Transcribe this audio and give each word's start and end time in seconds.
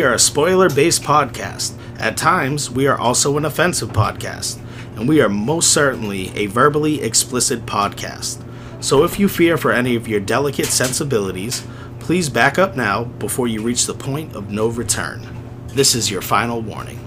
We 0.00 0.06
are 0.06 0.14
a 0.14 0.18
spoiler 0.18 0.70
based 0.70 1.02
podcast. 1.02 1.76
At 1.98 2.16
times, 2.16 2.70
we 2.70 2.86
are 2.86 2.98
also 2.98 3.36
an 3.36 3.44
offensive 3.44 3.90
podcast, 3.90 4.58
and 4.96 5.06
we 5.06 5.20
are 5.20 5.28
most 5.28 5.74
certainly 5.74 6.34
a 6.34 6.46
verbally 6.46 7.02
explicit 7.02 7.66
podcast. 7.66 8.42
So 8.82 9.04
if 9.04 9.20
you 9.20 9.28
fear 9.28 9.58
for 9.58 9.72
any 9.72 9.96
of 9.96 10.08
your 10.08 10.20
delicate 10.20 10.68
sensibilities, 10.68 11.66
please 11.98 12.30
back 12.30 12.58
up 12.58 12.76
now 12.76 13.04
before 13.04 13.46
you 13.46 13.60
reach 13.60 13.84
the 13.84 13.92
point 13.92 14.34
of 14.34 14.50
no 14.50 14.68
return. 14.68 15.26
This 15.66 15.94
is 15.94 16.10
your 16.10 16.22
final 16.22 16.62
warning. 16.62 16.98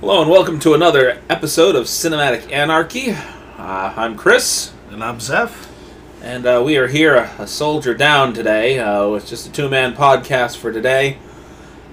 Hello 0.00 0.22
and 0.22 0.28
welcome 0.28 0.58
to 0.58 0.74
another 0.74 1.22
episode 1.30 1.76
of 1.76 1.84
Cinematic 1.84 2.50
Anarchy. 2.50 3.12
Uh, 3.12 3.94
I'm 3.96 4.16
Chris, 4.16 4.72
And 4.90 5.04
I'm 5.04 5.20
Zeph. 5.20 5.70
and 6.20 6.46
uh, 6.46 6.64
we 6.66 6.78
are 6.78 6.88
here, 6.88 7.30
a, 7.38 7.46
soldier 7.46 7.94
down 7.94 8.34
today. 8.34 8.80
Uh, 8.80 9.06
with 9.06 9.24
just 9.24 9.46
a 9.46 9.52
two-man 9.52 9.94
podcast 9.94 10.56
for 10.56 10.72
today. 10.72 11.18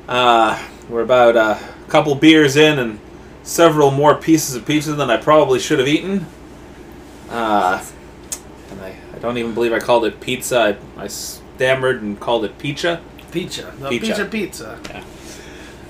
Uh, 0.10 0.60
we're 0.90 1.04
about 1.04 1.36
a 1.36 1.60
couple 1.88 2.16
beers 2.16 2.56
in 2.56 2.80
and 2.80 3.00
several 3.44 3.92
more 3.92 4.16
pieces 4.16 4.56
of 4.56 4.66
pizza 4.66 4.96
than 4.96 5.12
I 5.12 5.18
probably 5.18 5.60
should 5.60 5.78
have 5.78 5.88
eaten. 5.88 6.26
Uh, 7.30 7.86
and 8.72 8.82
I, 8.82 8.96
I 9.14 9.20
don't 9.20 9.38
even 9.38 9.54
believe 9.54 9.72
I 9.72 9.78
called 9.78 10.06
it 10.06 10.20
pizza. 10.20 10.80
I, 10.98 11.04
I 11.04 11.06
stammered 11.06 12.02
and 12.02 12.20
called 12.20 12.44
it 12.44 12.58
pizza. 12.58 13.02
Pizza. 13.32 13.72
The 13.78 13.90
Pizza. 13.90 14.26
pizza 14.26 14.26
pizza. 14.26 15.04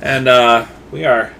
And 0.02 0.28
uh, 0.28 0.66
we 0.92 1.06
are 1.06 1.34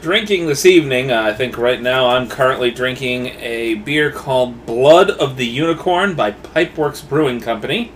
drinking 0.00 0.46
this 0.46 0.64
evening. 0.64 1.12
Uh, 1.12 1.20
I 1.20 1.34
think 1.34 1.58
right 1.58 1.82
now 1.82 2.06
I'm 2.06 2.26
currently 2.30 2.70
drinking 2.70 3.26
a 3.38 3.74
beer 3.74 4.10
called 4.10 4.64
Blood 4.64 5.10
of 5.10 5.36
the 5.36 5.46
Unicorn 5.46 6.14
by 6.14 6.32
Pipeworks 6.32 7.06
Brewing 7.06 7.42
Company. 7.42 7.92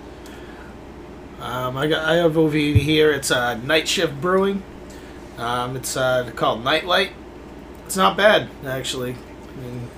Um, 1.49 1.79
I, 1.79 1.87
got, 1.87 2.05
I 2.05 2.17
have 2.17 2.37
over 2.37 2.59
here, 2.59 3.11
it's 3.11 3.31
uh, 3.31 3.55
Night 3.55 3.89
Shift 3.89 4.21
Brewing. 4.21 4.63
Um, 5.39 5.77
it's 5.77 5.97
uh, 5.97 6.31
called 6.37 6.63
Nite 6.63 6.85
Lite. 6.85 7.13
It's 7.87 7.97
not 7.97 8.19
bad, 8.19 8.51
actually. 8.67 9.13
I 9.15 9.61
mean, 9.63 9.89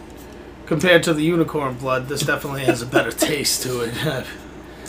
compared 0.67 1.03
to 1.05 1.13
the 1.13 1.25
Unicorn 1.25 1.77
Blood, 1.77 2.07
this 2.07 2.21
definitely 2.23 2.67
has 2.67 2.83
a 2.83 2.87
better 2.87 3.11
taste 3.27 3.65
to 3.65 3.81
it. 3.81 3.95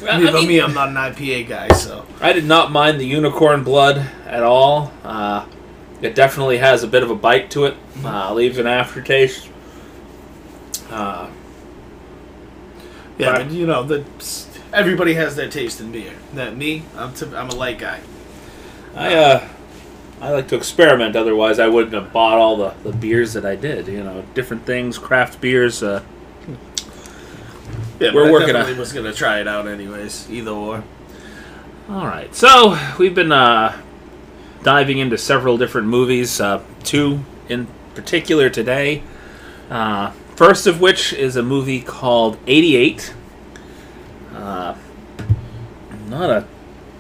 I, 0.08 0.20
me, 0.20 0.26
but 0.26 0.34
mean, 0.36 0.48
me, 0.48 0.62
I'm 0.62 0.76
not 0.76 0.90
an 0.90 0.96
IPA 0.96 1.50
guy, 1.50 1.70
so. 1.70 2.06
I 2.20 2.32
did 2.32 2.46
not 2.46 2.72
mind 2.72 3.00
the 3.00 3.08
unicorn 3.08 3.64
blood 3.64 3.98
at 4.28 4.44
all. 4.44 4.94
Uh, 5.04 5.48
it 6.00 6.14
definitely 6.14 6.60
has 6.60 6.84
a 6.84 6.88
bit 6.88 7.02
of 7.02 7.10
a 7.10 7.16
bite 7.16 7.50
to 7.52 7.66
it. 7.66 7.76
Uh, 8.04 8.32
leaves 8.36 8.60
an 8.60 8.68
aftertaste. 8.68 9.50
Uh, 10.92 11.28
Yeah, 13.18 13.38
but 13.38 13.52
you 13.52 13.66
know, 13.66 13.82
the, 13.82 14.06
everybody 14.74 15.14
has 15.16 15.36
their 15.36 15.50
taste 15.50 15.80
in 15.82 15.92
beer. 15.92 16.14
That 16.34 16.56
me, 16.56 16.84
I'm, 16.96 17.14
t- 17.14 17.26
I'm 17.36 17.50
a 17.50 17.56
light 17.56 17.80
guy. 17.80 18.00
I 18.96 19.14
uh, 19.16 19.48
I 20.20 20.32
like 20.32 20.48
to 20.50 20.56
experiment. 20.56 21.16
Otherwise, 21.16 21.60
I 21.60 21.68
wouldn't 21.68 21.94
have 21.94 22.12
bought 22.14 22.38
all 22.38 22.58
the, 22.58 22.74
the 22.84 22.92
beers 22.96 23.34
that 23.34 23.46
I 23.46 23.56
did. 23.56 23.88
You 23.88 24.04
know, 24.04 24.24
different 24.34 24.66
things, 24.66 24.98
craft 24.98 25.40
beers. 25.42 25.82
Uh, 25.84 26.04
Yeah, 28.00 28.14
We're 28.14 28.28
I 28.28 28.32
working 28.32 28.56
on- 28.56 28.78
was 28.78 28.94
gonna 28.94 29.14
try 29.14 29.40
it 29.40 29.48
out 29.48 29.68
anyways. 29.68 30.28
Either 30.30 30.52
or. 30.52 30.84
All 31.90 32.06
right. 32.08 32.34
So 32.36 32.78
we've 32.98 33.14
been 33.16 33.32
uh, 33.32 33.80
diving 34.64 34.98
into 34.98 35.18
several 35.18 35.58
different 35.58 35.88
movies. 35.88 36.40
Uh, 36.42 36.64
two 36.84 37.24
in 37.48 37.68
particular 37.96 38.50
today. 38.50 39.04
Uh, 39.70 40.12
first 40.36 40.66
of 40.68 40.82
which 40.82 41.14
is 41.14 41.36
a 41.36 41.44
movie 41.44 41.82
called 41.82 42.38
'88. 42.48 43.14
Uh, 44.42 44.76
not 46.08 46.30
a 46.30 46.46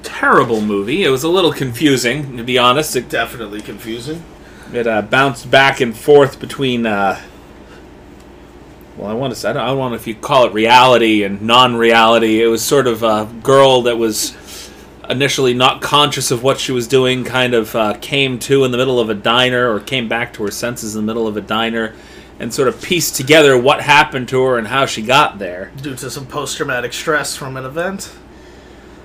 terrible 0.03 0.61
movie. 0.61 1.03
It 1.03 1.09
was 1.09 1.23
a 1.23 1.29
little 1.29 1.51
confusing, 1.51 2.37
to 2.37 2.43
be 2.43 2.57
honest. 2.57 2.95
It, 2.95 3.09
Definitely 3.09 3.61
confusing. 3.61 4.23
it 4.73 4.87
uh, 4.87 5.01
bounced 5.01 5.49
back 5.49 5.81
and 5.81 5.95
forth 5.95 6.39
between. 6.39 6.85
Uh, 6.85 7.19
well, 8.97 9.09
I 9.09 9.13
want 9.13 9.33
to. 9.33 9.39
Say, 9.39 9.49
I 9.49 9.53
don't, 9.53 9.63
I 9.63 9.67
don't 9.67 9.77
know 9.77 9.95
if 9.95 10.07
you 10.07 10.15
call 10.15 10.45
it 10.45 10.53
reality 10.53 11.23
and 11.23 11.41
non-reality. 11.41 12.41
It 12.41 12.47
was 12.47 12.61
sort 12.63 12.87
of 12.87 13.03
a 13.03 13.27
girl 13.41 13.83
that 13.83 13.97
was 13.97 14.37
initially 15.09 15.53
not 15.53 15.81
conscious 15.81 16.31
of 16.31 16.43
what 16.43 16.59
she 16.59 16.71
was 16.71 16.87
doing, 16.87 17.23
kind 17.23 17.53
of 17.53 17.75
uh, 17.75 17.93
came 18.01 18.39
to 18.39 18.63
in 18.63 18.71
the 18.71 18.77
middle 18.77 18.99
of 18.99 19.09
a 19.09 19.13
diner, 19.15 19.73
or 19.73 19.79
came 19.79 20.07
back 20.07 20.33
to 20.33 20.43
her 20.43 20.51
senses 20.51 20.95
in 20.95 21.05
the 21.05 21.07
middle 21.07 21.27
of 21.27 21.35
a 21.37 21.41
diner, 21.41 21.95
and 22.41 22.51
sort 22.51 22.67
of 22.67 22.81
pieced 22.81 23.15
together 23.15 23.55
what 23.55 23.81
happened 23.81 24.27
to 24.27 24.41
her 24.41 24.57
and 24.57 24.67
how 24.67 24.87
she 24.87 25.03
got 25.03 25.37
there. 25.37 25.71
Due 25.79 25.95
to 25.95 26.09
some 26.09 26.25
post 26.25 26.57
traumatic 26.57 26.91
stress 26.91 27.35
from 27.37 27.55
an 27.55 27.65
event. 27.65 28.11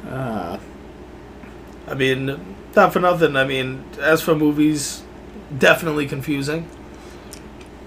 Uh, 0.09 0.59
I 1.87 1.93
mean, 1.93 2.57
not 2.75 2.95
for 2.95 3.01
nothing. 3.01 3.37
I 3.37 3.45
mean, 3.45 3.85
as 4.01 4.23
for 4.23 4.35
movies, 4.35 5.03
definitely 5.57 6.07
confusing. 6.09 6.67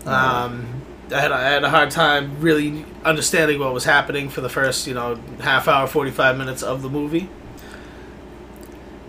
Um, 0.05 0.83
I 1.11 1.19
had 1.19 1.31
I 1.31 1.49
had 1.49 1.63
a 1.63 1.69
hard 1.71 1.89
time 1.89 2.39
really 2.39 2.85
understanding 3.03 3.59
what 3.59 3.73
was 3.73 3.85
happening 3.85 4.29
for 4.29 4.41
the 4.41 4.49
first, 4.49 4.85
you 4.85 4.93
know, 4.93 5.15
half 5.41 5.67
hour, 5.67 5.87
forty 5.87 6.11
five 6.11 6.37
minutes 6.37 6.61
of 6.61 6.83
the 6.83 6.89
movie. 6.89 7.27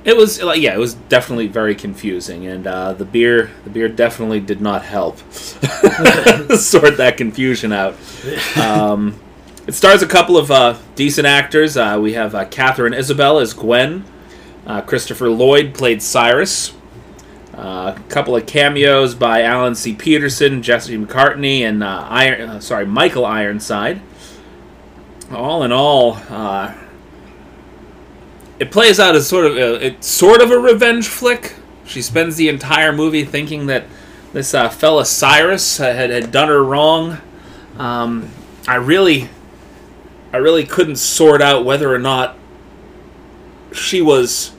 It 0.02 0.16
was 0.16 0.42
like 0.42 0.60
yeah, 0.62 0.74
it 0.74 0.78
was 0.78 0.94
definitely 0.94 1.46
very 1.46 1.74
confusing, 1.74 2.46
and 2.46 2.66
uh, 2.66 2.94
the 2.94 3.04
beer 3.04 3.50
the 3.64 3.70
beer 3.70 3.88
definitely 3.88 4.40
did 4.40 4.60
not 4.60 4.82
help 4.82 5.18
sort 5.32 6.96
that 6.96 7.14
confusion 7.18 7.72
out. 7.72 7.96
Um, 8.56 9.20
it 9.66 9.72
stars 9.72 10.02
a 10.02 10.06
couple 10.06 10.38
of 10.38 10.50
uh, 10.50 10.78
decent 10.94 11.26
actors. 11.26 11.76
Uh, 11.76 11.98
we 12.00 12.14
have 12.14 12.34
uh, 12.34 12.46
Katharine 12.46 12.94
Isabelle 12.94 13.38
as 13.38 13.52
Gwen. 13.52 14.04
Uh, 14.66 14.80
Christopher 14.80 15.28
Lloyd 15.28 15.74
played 15.74 16.02
Cyrus. 16.02 16.72
Uh, 17.54 17.94
a 17.94 18.02
couple 18.08 18.34
of 18.34 18.46
cameos 18.46 19.14
by 19.14 19.42
Alan 19.42 19.74
C. 19.74 19.94
Peterson, 19.94 20.62
Jesse 20.62 20.96
McCartney, 20.96 21.60
and 21.60 21.84
Iron, 21.84 22.60
sorry 22.62 22.86
Michael 22.86 23.26
Ironside. 23.26 24.00
All 25.30 25.62
in 25.62 25.72
all, 25.72 26.14
it 28.60 28.70
plays 28.70 29.00
out 29.00 29.16
as 29.16 29.26
sort 29.26 29.46
of 29.46 29.56
a, 29.56 29.86
it's 29.86 30.06
sort 30.06 30.42
of 30.42 30.50
a 30.50 30.58
revenge 30.58 31.08
flick. 31.08 31.54
She 31.86 32.02
spends 32.02 32.36
the 32.36 32.48
entire 32.48 32.92
movie 32.92 33.24
thinking 33.24 33.66
that 33.66 33.84
this 34.32 34.54
uh, 34.54 34.68
fella 34.68 35.04
Cyrus 35.06 35.78
had, 35.78 36.10
had 36.10 36.30
done 36.30 36.48
her 36.48 36.62
wrong. 36.62 37.18
Um, 37.78 38.28
I 38.68 38.76
really, 38.76 39.28
I 40.32 40.36
really 40.36 40.64
couldn't 40.64 40.96
sort 40.96 41.40
out 41.40 41.64
whether 41.64 41.92
or 41.92 41.98
not 41.98 42.36
she 43.72 44.02
was. 44.02 44.52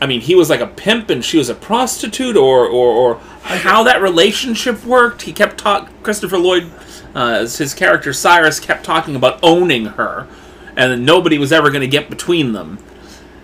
I 0.00 0.06
mean, 0.06 0.20
he 0.20 0.34
was 0.34 0.48
like 0.48 0.60
a 0.60 0.66
pimp 0.66 1.10
and 1.10 1.24
she 1.24 1.36
was 1.36 1.48
a 1.48 1.54
prostitute, 1.54 2.36
or 2.36 2.66
or, 2.66 2.92
or 2.92 3.14
how 3.42 3.82
that 3.82 4.00
relationship 4.00 4.84
worked. 4.84 5.22
He 5.22 5.32
kept 5.32 5.58
talk. 5.58 5.90
Christopher 6.02 6.38
Lloyd, 6.38 6.70
uh, 7.14 7.40
his 7.40 7.74
character 7.74 8.12
Cyrus, 8.12 8.60
kept 8.60 8.84
talking 8.84 9.16
about 9.16 9.40
owning 9.42 9.86
her, 9.86 10.28
and 10.76 11.04
nobody 11.04 11.38
was 11.38 11.52
ever 11.52 11.70
going 11.70 11.82
to 11.82 11.88
get 11.88 12.10
between 12.10 12.52
them. 12.52 12.78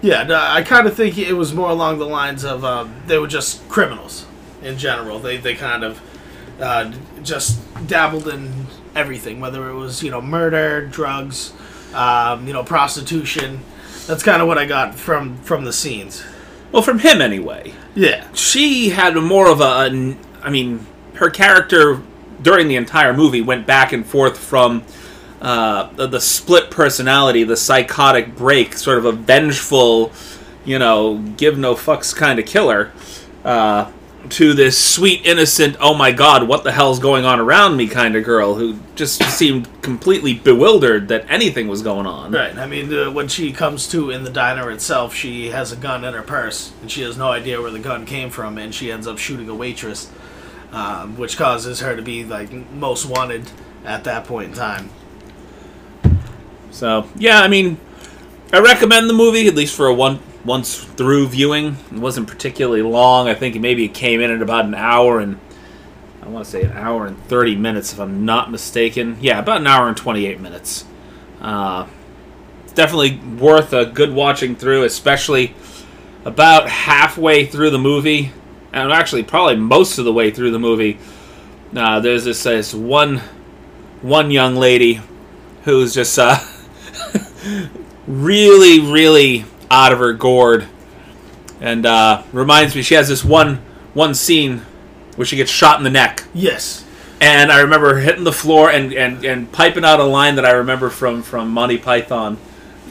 Yeah, 0.03 0.23
no, 0.23 0.37
I 0.37 0.63
kind 0.63 0.87
of 0.87 0.95
think 0.97 1.19
it 1.19 1.35
was 1.35 1.53
more 1.53 1.71
along 1.71 1.99
the 1.99 2.07
lines 2.07 2.45
of 2.45 2.65
um, 2.65 2.95
they 3.07 3.19
were 3.19 3.27
just 3.27 3.69
criminals 3.69 4.27
in 4.63 4.79
general. 4.79 5.19
They 5.19 5.37
they 5.37 5.55
kind 5.55 5.85
of 5.85 6.01
uh, 6.61 6.93
just 7.23 7.61
dabbled 7.87 8.29
in 8.29 8.67
everything, 8.95 9.41
whether 9.41 9.69
it 9.69 9.75
was 9.75 10.03
you 10.03 10.11
know 10.11 10.23
murder, 10.23 10.87
drugs, 10.87 11.53
um, 11.95 12.47
you 12.47 12.53
know 12.53 12.65
prostitution. 12.65 13.61
That's 14.07 14.23
kind 14.23 14.41
of 14.41 14.49
what 14.49 14.59
I 14.59 14.65
got 14.65 14.95
from 14.95 15.37
from 15.39 15.65
the 15.65 15.73
scenes. 15.73 16.25
Well, 16.73 16.83
from 16.83 17.01
him 17.01 17.21
anyway. 17.21 17.75
Yeah, 17.95 18.33
she 18.33 18.91
had 18.91 19.15
more 19.17 19.51
of 19.51 19.61
a. 19.61 20.17
I 20.43 20.51
mean, 20.51 20.87
her 21.15 21.29
character 21.29 22.01
during 22.41 22.69
the 22.69 22.77
entire 22.77 23.13
movie 23.13 23.43
went 23.43 23.67
back 23.67 23.93
and 23.93 24.07
forth 24.07 24.39
from 24.39 24.83
uh, 25.41 25.93
the, 25.95 26.07
the 26.07 26.21
split 26.21 26.71
personality, 26.71 27.45
the 27.45 27.57
psychotic 27.57 28.37
break, 28.37 28.75
sort 28.75 28.99
of 28.99 29.05
a 29.05 29.13
vengeful, 29.13 30.13
you 30.65 30.79
know, 30.79 31.19
give 31.37 31.59
no 31.59 31.75
fucks 31.75 32.15
kind 32.15 32.39
of 32.39 32.47
killer, 32.47 32.93
uh, 33.45 33.91
to 34.29 34.53
this 34.53 34.79
sweet, 34.79 35.25
innocent, 35.25 35.77
oh 35.81 35.95
my 35.95 36.13
god, 36.13 36.47
what 36.47 36.63
the 36.63 36.73
hell's 36.73 36.99
going 36.99 37.25
on 37.25 37.41
around 37.41 37.77
me 37.77 37.89
kind 37.89 38.15
of 38.15 38.23
girl 38.23 38.55
who 38.55 38.79
just 38.95 39.23
seemed 39.23 39.67
completely 39.83 40.35
bewildered 40.35 41.09
that 41.09 41.25
anything 41.31 41.69
was 41.69 41.81
going 41.81 42.07
on. 42.07 42.31
right. 42.31 42.57
I 42.57 42.67
mean, 42.67 42.93
uh, 42.93 43.11
when 43.11 43.29
she 43.29 43.51
comes 43.51 43.89
to 43.89 44.11
in 44.11 44.25
the 44.25 44.31
diner 44.31 44.71
itself, 44.71 45.15
she 45.15 45.49
has 45.49 45.73
a 45.73 45.77
gun 45.77 46.05
in 46.05 46.13
her 46.13 46.23
purse, 46.23 46.73
and 46.83 46.91
she 46.91 47.01
has 47.03 47.17
no 47.17 47.31
idea 47.31 47.63
where 47.63 47.71
the 47.71 47.79
gun 47.79 48.05
came 48.05 48.29
from, 48.29 48.59
and 48.59 48.75
she 48.75 48.93
ends 48.93 49.07
up 49.07 49.17
shooting 49.17 49.49
a 49.49 49.55
waitress, 49.55 50.11
um, 50.71 51.17
which 51.17 51.39
causes 51.39 51.81
her 51.81 51.97
to 51.97 52.03
be 52.03 52.25
like 52.25 52.53
most 52.73 53.07
wanted 53.07 53.51
at 53.85 54.05
that 54.05 54.27
point 54.27 54.51
in 54.51 54.55
time. 54.55 54.91
So 56.71 57.09
yeah, 57.17 57.41
I 57.41 57.49
mean, 57.49 57.79
I 58.53 58.61
recommend 58.61 59.09
the 59.09 59.15
movie 59.15 59.47
at 59.47 59.55
least 59.55 59.77
for 59.77 59.87
a 59.87 59.95
one 59.95 60.21
once 60.45 60.83
through 60.83 61.29
viewing. 61.29 61.77
It 61.93 61.99
wasn't 61.99 62.29
particularly 62.29 62.83
long. 62.83 63.29
I 63.29 63.35
think 63.35 63.61
maybe 63.61 63.85
it 63.85 63.95
came 63.95 64.21
in 64.21 64.31
at 64.31 64.43
about 64.43 64.65
an 64.65 64.75
hour 64.75 65.21
and 65.21 65.39
I 66.23 66.29
want 66.29 66.45
to 66.45 66.51
say 66.51 66.63
an 66.63 66.73
hour 66.73 67.07
and 67.07 67.19
thirty 67.25 67.57
minutes 67.57 67.93
if 67.93 68.01
I'm 68.01 68.25
not 68.25 68.51
mistaken. 68.51 69.19
Yeah, 69.21 69.39
about 69.39 69.61
an 69.61 69.67
hour 69.67 69.89
and 69.89 69.97
twenty 69.97 70.27
eight 70.27 70.41
minutes. 70.41 70.85
Uh, 71.41 71.87
it's 72.65 72.73
definitely 72.73 73.19
worth 73.39 73.73
a 73.73 73.87
good 73.87 74.13
watching 74.13 74.55
through, 74.55 74.85
especially 74.85 75.55
about 76.25 76.69
halfway 76.69 77.47
through 77.47 77.71
the 77.71 77.79
movie, 77.79 78.33
and 78.73 78.93
actually 78.93 79.23
probably 79.23 79.57
most 79.57 79.99
of 79.99 80.05
the 80.05 80.13
way 80.13 80.31
through 80.31 80.51
the 80.51 80.59
movie, 80.59 80.99
uh, 81.75 82.01
there's 82.01 82.25
this, 82.25 82.43
this 82.43 82.75
one 82.75 83.23
one 84.03 84.31
young 84.31 84.57
lady 84.57 85.01
who's 85.65 85.95
just 85.95 86.19
uh, 86.19 86.39
really, 88.07 88.81
really 88.81 89.45
out 89.71 89.93
of 89.93 89.99
her 89.99 90.13
gourd, 90.13 90.67
and 91.61 91.87
uh, 91.87 92.23
reminds 92.33 92.75
me 92.75 92.83
she 92.83 92.95
has 92.95 93.09
this 93.09 93.25
one 93.25 93.57
one 93.95 94.15
scene 94.15 94.59
where 95.17 95.27
she 95.27 95.37
gets 95.37 95.51
shot 95.51 95.79
in 95.79 95.85
the 95.85 95.91
neck. 95.91 96.25
Yes. 96.33 96.85
And 97.21 97.53
I 97.53 97.61
remember 97.61 97.99
hitting 97.99 98.25
the 98.25 98.33
floor 98.33 98.71
and, 98.71 98.95
and, 98.95 99.25
and 99.25 99.51
piping 99.53 99.85
out 99.85 100.01
a 100.01 100.05
line 100.05 100.37
that 100.37 100.47
I 100.47 100.53
remember 100.53 100.89
from, 100.89 101.23
from 101.23 101.51
Monty 101.51 101.77
Python. 101.77 102.39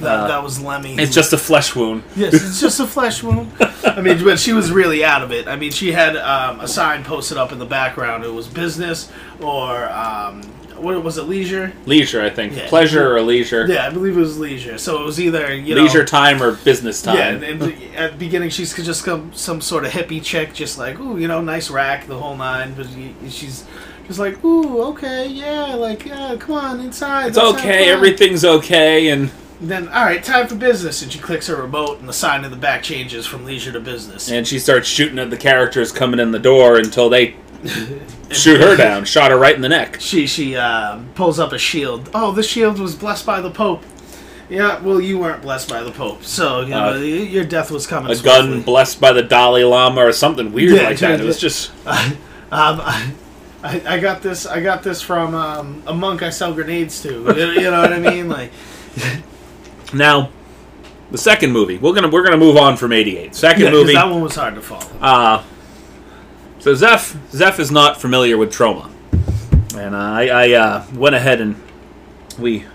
That, 0.01 0.19
Uh, 0.19 0.27
that 0.27 0.43
was 0.43 0.61
Lemmy. 0.61 0.95
It's 0.99 1.15
just 1.15 1.33
a 1.33 1.37
flesh 1.37 1.75
wound. 1.75 2.03
Yes, 2.15 2.33
it's 2.35 2.59
just 2.61 2.79
a 2.79 2.85
flesh 2.85 3.23
wound. 3.23 3.51
I 3.83 4.01
mean, 4.01 4.23
but 4.23 4.39
she 4.39 4.53
was 4.53 4.71
really 4.71 5.03
out 5.03 5.23
of 5.23 5.31
it. 5.31 5.47
I 5.47 5.55
mean, 5.55 5.71
she 5.71 5.91
had 5.93 6.15
um, 6.17 6.59
a 6.59 6.67
sign 6.67 7.03
posted 7.03 7.37
up 7.37 7.51
in 7.51 7.57
the 7.59 7.65
background. 7.65 8.23
It 8.23 8.31
was 8.33 8.47
business 8.47 9.11
or 9.41 9.89
um, 9.89 10.41
what 10.81 11.03
was 11.03 11.17
it, 11.17 11.23
leisure? 11.23 11.73
Leisure, 11.85 12.21
I 12.21 12.29
think. 12.29 12.55
Yeah. 12.55 12.67
Pleasure 12.67 13.15
or 13.15 13.21
leisure. 13.21 13.65
Yeah, 13.67 13.87
I 13.87 13.89
believe 13.89 14.17
it 14.17 14.19
was 14.19 14.37
leisure. 14.39 14.77
So 14.77 15.01
it 15.01 15.05
was 15.05 15.19
either 15.19 15.53
you 15.53 15.75
know 15.75 15.81
Leisure 15.83 16.05
time 16.05 16.41
or 16.41 16.53
business 16.55 17.01
time. 17.01 17.17
Yeah, 17.17 17.29
and, 17.29 17.43
and 17.63 17.95
at 17.95 18.11
the 18.13 18.17
beginning 18.17 18.49
she's 18.49 18.73
just 18.75 19.03
some 19.05 19.33
some 19.33 19.61
sort 19.61 19.85
of 19.85 19.91
hippie 19.91 20.23
chick, 20.23 20.53
just 20.53 20.77
like 20.77 20.99
ooh, 20.99 21.17
you 21.17 21.27
know, 21.27 21.41
nice 21.41 21.69
rack, 21.69 22.07
the 22.07 22.17
whole 22.17 22.35
nine. 22.35 22.73
But 22.75 22.87
she- 22.87 23.15
she's 23.29 23.65
just 24.07 24.19
like 24.19 24.43
ooh, 24.43 24.81
okay, 24.91 25.27
yeah, 25.27 25.75
like 25.75 26.05
yeah, 26.05 26.35
come 26.39 26.55
on 26.55 26.79
inside. 26.79 27.27
it's 27.29 27.37
okay, 27.37 27.85
fun." 27.85 27.89
everything's 27.95 28.43
okay, 28.43 29.09
and 29.09 29.29
Then 29.61 29.87
all 29.89 30.05
right, 30.05 30.23
time 30.23 30.47
for 30.47 30.55
business, 30.55 31.01
and 31.01 31.11
she 31.11 31.19
clicks 31.19 31.47
her 31.47 31.55
remote, 31.57 31.99
and 31.99 32.07
the 32.07 32.13
sign 32.13 32.43
in 32.45 32.49
the 32.51 32.57
back 32.57 32.81
changes 32.81 33.25
from 33.27 33.43
leisure 33.45 33.71
to 33.73 33.79
business. 33.79 34.31
and 34.31 34.47
she 34.47 34.57
starts 34.57 34.87
shooting 34.87 35.19
at 35.19 35.29
the 35.29 35.37
characters 35.37 35.91
coming 35.91 36.19
in 36.19 36.31
the 36.31 36.39
door 36.39 36.77
until 36.77 37.09
they 37.09 37.35
shoot 38.31 38.61
her 38.61 38.75
down. 38.75 39.05
Shot 39.05 39.31
her 39.31 39.37
right 39.37 39.55
in 39.55 39.61
the 39.61 39.69
neck. 39.69 39.97
She 39.99 40.27
she 40.27 40.55
uh, 40.55 40.99
pulls 41.15 41.39
up 41.39 41.51
a 41.53 41.57
shield. 41.57 42.09
Oh, 42.13 42.31
this 42.31 42.47
shield 42.47 42.79
was 42.79 42.95
blessed 42.95 43.25
by 43.25 43.41
the 43.41 43.51
Pope. 43.51 43.83
Yeah, 44.49 44.81
well, 44.81 44.99
you 44.99 45.19
weren't 45.19 45.43
blessed 45.43 45.69
by 45.69 45.83
the 45.83 45.91
Pope, 45.91 46.23
so 46.23 46.61
you 46.61 46.69
know, 46.69 46.89
Uh, 46.89 46.93
y- 46.93 47.01
your 47.05 47.43
death 47.43 47.69
was 47.69 47.85
coming. 47.85 48.11
A 48.11 48.15
swiftly. 48.15 48.49
gun 48.51 48.61
blessed 48.63 48.99
by 48.99 49.11
the 49.13 49.21
Dalai 49.21 49.63
Lama 49.63 50.01
or 50.01 50.11
something 50.11 50.51
weird 50.51 50.73
Yeah, 50.75 50.83
like 50.83 50.97
that. 50.99 51.17
yeah, 51.19 51.23
It 51.23 51.27
was 51.27 51.39
just 51.39 51.69
um, 51.85 52.81
I, 52.81 53.81
I 53.85 53.99
got 53.99 54.21
this. 54.23 54.45
I 54.47 54.59
got 54.61 54.81
this 54.81 55.01
from 55.03 55.35
um, 55.35 55.83
a 55.85 55.93
monk 55.93 56.23
I 56.23 56.29
sell 56.31 56.53
grenades 56.53 56.99
to. 57.03 57.09
You, 57.37 57.45
you 57.61 57.69
know 57.69 57.81
what 57.81 57.93
I 57.93 57.99
mean? 57.99 58.27
Like, 58.37 58.51
now 59.93 60.31
the 61.11 61.17
second 61.17 61.51
movie. 61.51 61.77
We're 61.77 61.93
gonna 61.93 62.09
we're 62.09 62.23
gonna 62.23 62.37
move 62.37 62.57
on 62.57 62.77
from 62.77 62.91
'88. 62.93 63.35
Second 63.35 63.63
yeah, 63.63 63.71
movie. 63.71 63.93
that 63.93 64.09
one 64.09 64.21
was 64.21 64.35
hard 64.35 64.55
to 64.55 64.61
follow. 64.61 64.85
Uh, 65.01 65.43
so 66.59 66.75
Zeph 66.75 67.17
Zeph 67.31 67.59
is 67.59 67.71
not 67.71 67.99
familiar 67.99 68.37
with 68.37 68.51
Troma, 68.53 68.89
and 69.75 69.95
I, 69.95 70.27
I 70.27 70.51
uh, 70.53 70.85
went 70.93 71.15
ahead 71.15 71.41
and 71.41 71.55
we 72.37 72.65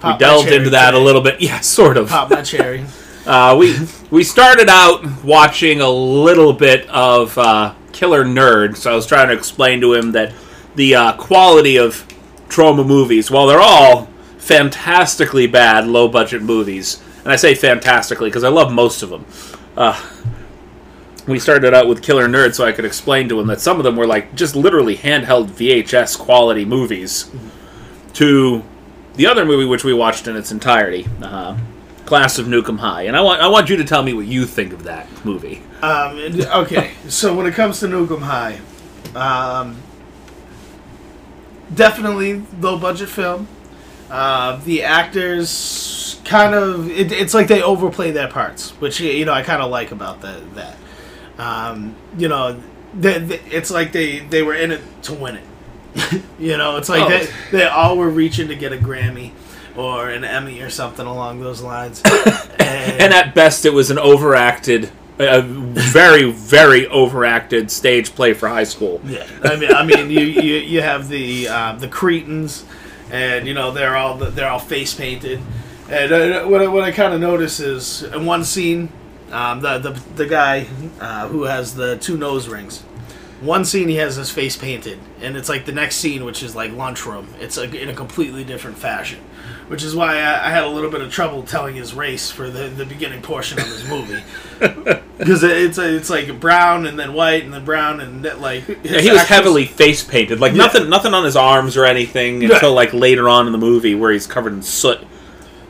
Pop 0.00 0.18
we 0.18 0.24
delved 0.24 0.48
into 0.50 0.70
that 0.70 0.90
today. 0.90 1.00
a 1.00 1.04
little 1.04 1.20
bit. 1.20 1.40
Yeah, 1.40 1.60
sort 1.60 1.96
of. 1.96 2.08
Pop 2.08 2.30
my 2.30 2.42
cherry. 2.42 2.84
Uh, 3.26 3.56
we 3.58 3.74
we 4.10 4.22
started 4.22 4.68
out 4.68 5.24
watching 5.24 5.80
a 5.80 5.88
little 5.88 6.52
bit 6.52 6.86
of 6.90 7.38
uh, 7.38 7.72
Killer 7.90 8.22
Nerd, 8.22 8.76
so 8.76 8.92
I 8.92 8.94
was 8.94 9.06
trying 9.06 9.28
to 9.28 9.34
explain 9.34 9.80
to 9.80 9.94
him 9.94 10.12
that 10.12 10.34
the 10.74 10.94
uh, 10.94 11.16
quality 11.16 11.78
of 11.78 12.06
Troma 12.50 12.86
movies, 12.86 13.30
while 13.30 13.46
they're 13.46 13.62
all 13.62 14.10
fantastically 14.36 15.46
bad, 15.46 15.86
low 15.86 16.06
budget 16.06 16.42
movies, 16.42 17.02
and 17.22 17.32
I 17.32 17.36
say 17.36 17.54
fantastically 17.54 18.28
because 18.28 18.44
I 18.44 18.50
love 18.50 18.70
most 18.70 19.02
of 19.02 19.08
them. 19.08 19.24
Uh, 19.74 19.98
we 21.26 21.38
started 21.38 21.72
out 21.72 21.88
with 21.88 22.02
Killer 22.02 22.28
Nerd, 22.28 22.54
so 22.54 22.64
I 22.64 22.72
could 22.72 22.84
explain 22.84 23.28
to 23.30 23.40
him 23.40 23.46
that 23.46 23.60
some 23.60 23.78
of 23.78 23.84
them 23.84 23.96
were 23.96 24.06
like 24.06 24.34
just 24.34 24.54
literally 24.54 24.96
handheld 24.96 25.48
VHS 25.48 26.18
quality 26.18 26.64
movies. 26.64 27.30
To 28.14 28.62
the 29.14 29.26
other 29.26 29.44
movie, 29.44 29.64
which 29.64 29.84
we 29.84 29.92
watched 29.92 30.28
in 30.28 30.36
its 30.36 30.52
entirety, 30.52 31.06
uh, 31.22 31.56
Class 32.04 32.38
of 32.38 32.46
Nuke 32.46 32.68
'Em 32.68 32.78
High, 32.78 33.02
and 33.02 33.16
I 33.16 33.22
want 33.22 33.40
I 33.40 33.48
want 33.48 33.70
you 33.70 33.76
to 33.76 33.84
tell 33.84 34.02
me 34.02 34.12
what 34.12 34.26
you 34.26 34.44
think 34.44 34.72
of 34.72 34.84
that 34.84 35.08
movie. 35.24 35.62
Um, 35.82 36.18
okay, 36.54 36.92
so 37.08 37.34
when 37.34 37.46
it 37.46 37.54
comes 37.54 37.80
to 37.80 37.86
Nuke 37.86 38.12
'Em 38.12 38.22
High, 38.22 38.60
um, 39.16 39.76
definitely 41.74 42.42
low 42.60 42.78
budget 42.78 43.08
film. 43.08 43.48
Uh, 44.10 44.60
the 44.64 44.82
actors 44.82 46.20
kind 46.24 46.54
of 46.54 46.90
it, 46.90 47.10
it's 47.10 47.34
like 47.34 47.48
they 47.48 47.62
overplay 47.62 48.10
their 48.10 48.28
parts, 48.28 48.70
which 48.78 49.00
you 49.00 49.24
know 49.24 49.32
I 49.32 49.42
kind 49.42 49.62
of 49.62 49.70
like 49.70 49.90
about 49.90 50.20
that. 50.20 50.54
That 50.54 50.76
um, 51.38 51.94
you 52.18 52.28
know, 52.28 52.60
they, 52.98 53.18
they- 53.18 53.40
it's 53.50 53.70
like 53.70 53.92
they 53.92 54.20
they 54.20 54.42
were 54.42 54.54
in 54.54 54.70
it 54.70 54.80
to 55.02 55.14
win 55.14 55.36
it. 55.36 56.22
you 56.38 56.56
know, 56.56 56.76
it's 56.76 56.88
like 56.88 57.02
Oh. 57.02 57.08
they 57.08 57.28
they 57.52 57.64
all 57.66 57.96
were 57.96 58.08
reaching 58.10 58.48
to 58.48 58.54
get 58.56 58.72
a 58.72 58.76
Grammy 58.76 59.30
or 59.76 60.08
an 60.10 60.24
Emmy 60.24 60.60
or 60.60 60.70
something 60.70 61.06
along 61.06 61.40
those 61.40 61.60
lines. 61.62 62.02
and, 62.04 62.20
And 63.00 63.14
at 63.14 63.34
best, 63.34 63.64
it 63.64 63.72
was 63.72 63.90
an 63.90 63.98
overacted, 63.98 64.90
a 65.18 65.42
very 65.42 66.30
very 66.32 66.86
overacted 66.88 67.70
stage 67.70 68.14
play 68.14 68.34
for 68.34 68.48
high 68.48 68.64
school. 68.64 69.00
Yeah, 69.04 69.26
I 69.42 69.56
mean, 69.56 69.72
I 69.72 69.84
mean, 69.84 70.10
you 70.10 70.20
you, 70.20 70.54
you 70.56 70.80
have 70.82 71.08
the 71.08 71.48
uh, 71.48 71.72
the 71.76 71.88
Cretins, 71.88 72.64
and 73.10 73.46
you 73.46 73.54
know 73.54 73.70
they're 73.72 73.96
all 73.96 74.16
they're 74.16 74.48
all 74.48 74.58
face 74.58 74.94
painted, 74.94 75.40
and 75.88 76.12
uh, 76.12 76.44
what 76.44 76.60
I, 76.62 76.66
what 76.68 76.82
I 76.84 76.90
kind 76.92 77.14
of 77.14 77.20
notice 77.20 77.60
is 77.60 78.02
in 78.04 78.26
one 78.26 78.44
scene, 78.44 78.88
um, 79.34 79.60
the 79.60 79.78
the 79.78 79.90
the 80.16 80.26
guy 80.26 80.66
uh, 81.00 81.28
who 81.28 81.42
has 81.44 81.74
the 81.74 81.96
two 81.98 82.16
nose 82.16 82.48
rings. 82.48 82.82
One 83.40 83.64
scene 83.66 83.88
he 83.88 83.96
has 83.96 84.16
his 84.16 84.30
face 84.30 84.56
painted, 84.56 84.98
and 85.20 85.36
it's 85.36 85.48
like 85.50 85.66
the 85.66 85.72
next 85.72 85.96
scene, 85.96 86.24
which 86.24 86.42
is 86.42 86.54
like 86.56 86.72
lunchroom. 86.72 87.28
It's 87.40 87.58
like 87.58 87.74
in 87.74 87.90
a 87.90 87.94
completely 87.94 88.42
different 88.44 88.78
fashion, 88.78 89.18
which 89.68 89.82
is 89.82 89.94
why 89.94 90.16
I, 90.16 90.46
I 90.46 90.50
had 90.50 90.64
a 90.64 90.68
little 90.68 90.90
bit 90.90 91.02
of 91.02 91.12
trouble 91.12 91.42
telling 91.42 91.74
his 91.76 91.92
race 91.92 92.30
for 92.30 92.48
the, 92.48 92.68
the 92.68 92.86
beginning 92.86 93.20
portion 93.20 93.58
of 93.58 93.66
this 93.68 93.86
movie, 93.86 94.22
because 95.18 95.42
it's 95.42 95.76
it's 95.76 96.08
like 96.08 96.40
brown 96.40 96.86
and 96.86 96.98
then 96.98 97.12
white 97.12 97.44
and 97.44 97.52
then 97.52 97.64
brown 97.66 98.00
and 98.00 98.24
then, 98.24 98.40
like 98.40 98.66
Yeah, 98.66 98.76
he 99.00 99.10
was 99.10 99.20
actors- 99.20 99.22
heavily 99.28 99.66
face 99.66 100.02
painted, 100.02 100.40
like 100.40 100.52
Yeah. 100.52 100.58
nothing 100.58 100.88
nothing 100.88 101.12
on 101.12 101.24
his 101.24 101.36
arms 101.36 101.76
or 101.76 101.84
anything 101.84 102.40
Right. 102.40 102.52
until 102.52 102.72
like 102.72 102.94
later 102.94 103.28
on 103.28 103.46
in 103.46 103.52
the 103.52 103.58
movie 103.58 103.94
where 103.94 104.12
he's 104.12 104.26
covered 104.28 104.54
in 104.54 104.62
soot. 104.62 105.00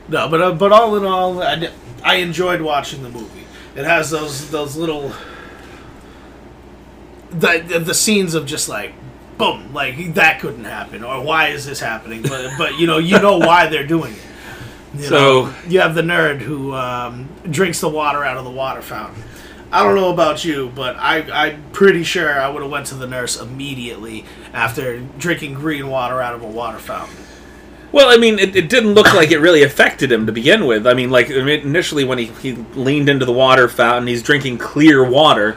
No, 0.09 0.29
but 0.29 0.41
uh, 0.41 0.53
but 0.53 0.71
all 0.71 0.97
in 0.97 1.05
all, 1.05 1.43
I 1.43 2.15
enjoyed 2.17 2.61
watching 2.61 3.03
the 3.03 3.09
movie. 3.09 3.44
It 3.75 3.85
has 3.85 4.11
those 4.11 4.51
those 4.51 4.77
little 4.77 5.13
the 7.31 7.65
the, 7.67 7.79
the 7.81 7.95
scenes 7.95 8.35
of 8.35 8.47
just 8.47 8.69
like 8.69 8.93
boom, 9.39 9.73
like 9.75 10.15
that 10.15 10.41
couldn't 10.41 10.65
happen, 10.65 11.03
or 11.03 11.21
why 11.23 11.49
is 11.49 11.67
this 11.67 11.81
happening? 11.81 12.23
But 12.23 12.53
but 12.59 12.79
you 12.79 12.87
know 12.87 12.99
you 12.99 13.19
know 13.21 13.39
why 13.39 13.67
they're 13.69 13.87
doing 13.87 14.13
it. 14.13 14.19
You 15.01 15.03
So- 15.09 15.47
know, 15.47 15.55
you 15.69 15.81
have 15.81 15.95
the 15.95 16.03
nerd 16.03 16.41
who 16.41 16.73
um, 16.75 17.29
drinks 17.51 17.81
the 17.81 17.89
water 17.89 18.25
out 18.25 18.37
of 18.37 18.45
the 18.45 18.51
water 18.51 18.81
fountain. 18.83 19.23
I 19.73 19.83
don't 19.83 19.97
know 19.97 20.13
about 20.13 20.45
you, 20.45 20.71
but 20.73 20.95
I, 21.01 21.47
I'm 21.47 21.65
pretty 21.73 22.05
sure 22.05 22.41
I 22.41 22.49
would 22.49 22.63
have 22.63 22.71
went 22.71 22.87
to 22.89 22.95
the 22.95 23.09
nurse 23.09 23.41
immediately 23.41 24.25
after 24.53 25.01
drinking 25.19 25.55
green 25.55 25.89
water 25.89 26.23
out 26.23 26.33
of 26.33 26.43
a 26.43 26.47
water 26.47 26.79
fountain. 26.79 27.17
Well, 27.95 28.09
I 28.11 28.17
mean, 28.17 28.41
it, 28.41 28.57
it 28.57 28.69
didn't 28.69 28.95
look 28.95 29.15
like 29.15 29.31
it 29.31 29.39
really 29.39 29.63
affected 29.63 30.11
him 30.11 30.27
to 30.27 30.33
begin 30.33 30.67
with. 30.67 30.85
I 30.85 30.95
mean, 30.95 31.11
like 31.11 31.31
initially 31.31 32.03
when 32.03 32.19
he, 32.19 32.25
he 32.27 32.53
leaned 32.75 33.09
into 33.09 33.25
the 33.25 33.33
water 33.33 33.69
fountain, 33.69 34.09
he's 34.09 34.21
drinking 34.21 34.59
clear 34.59 35.09
water, 35.09 35.57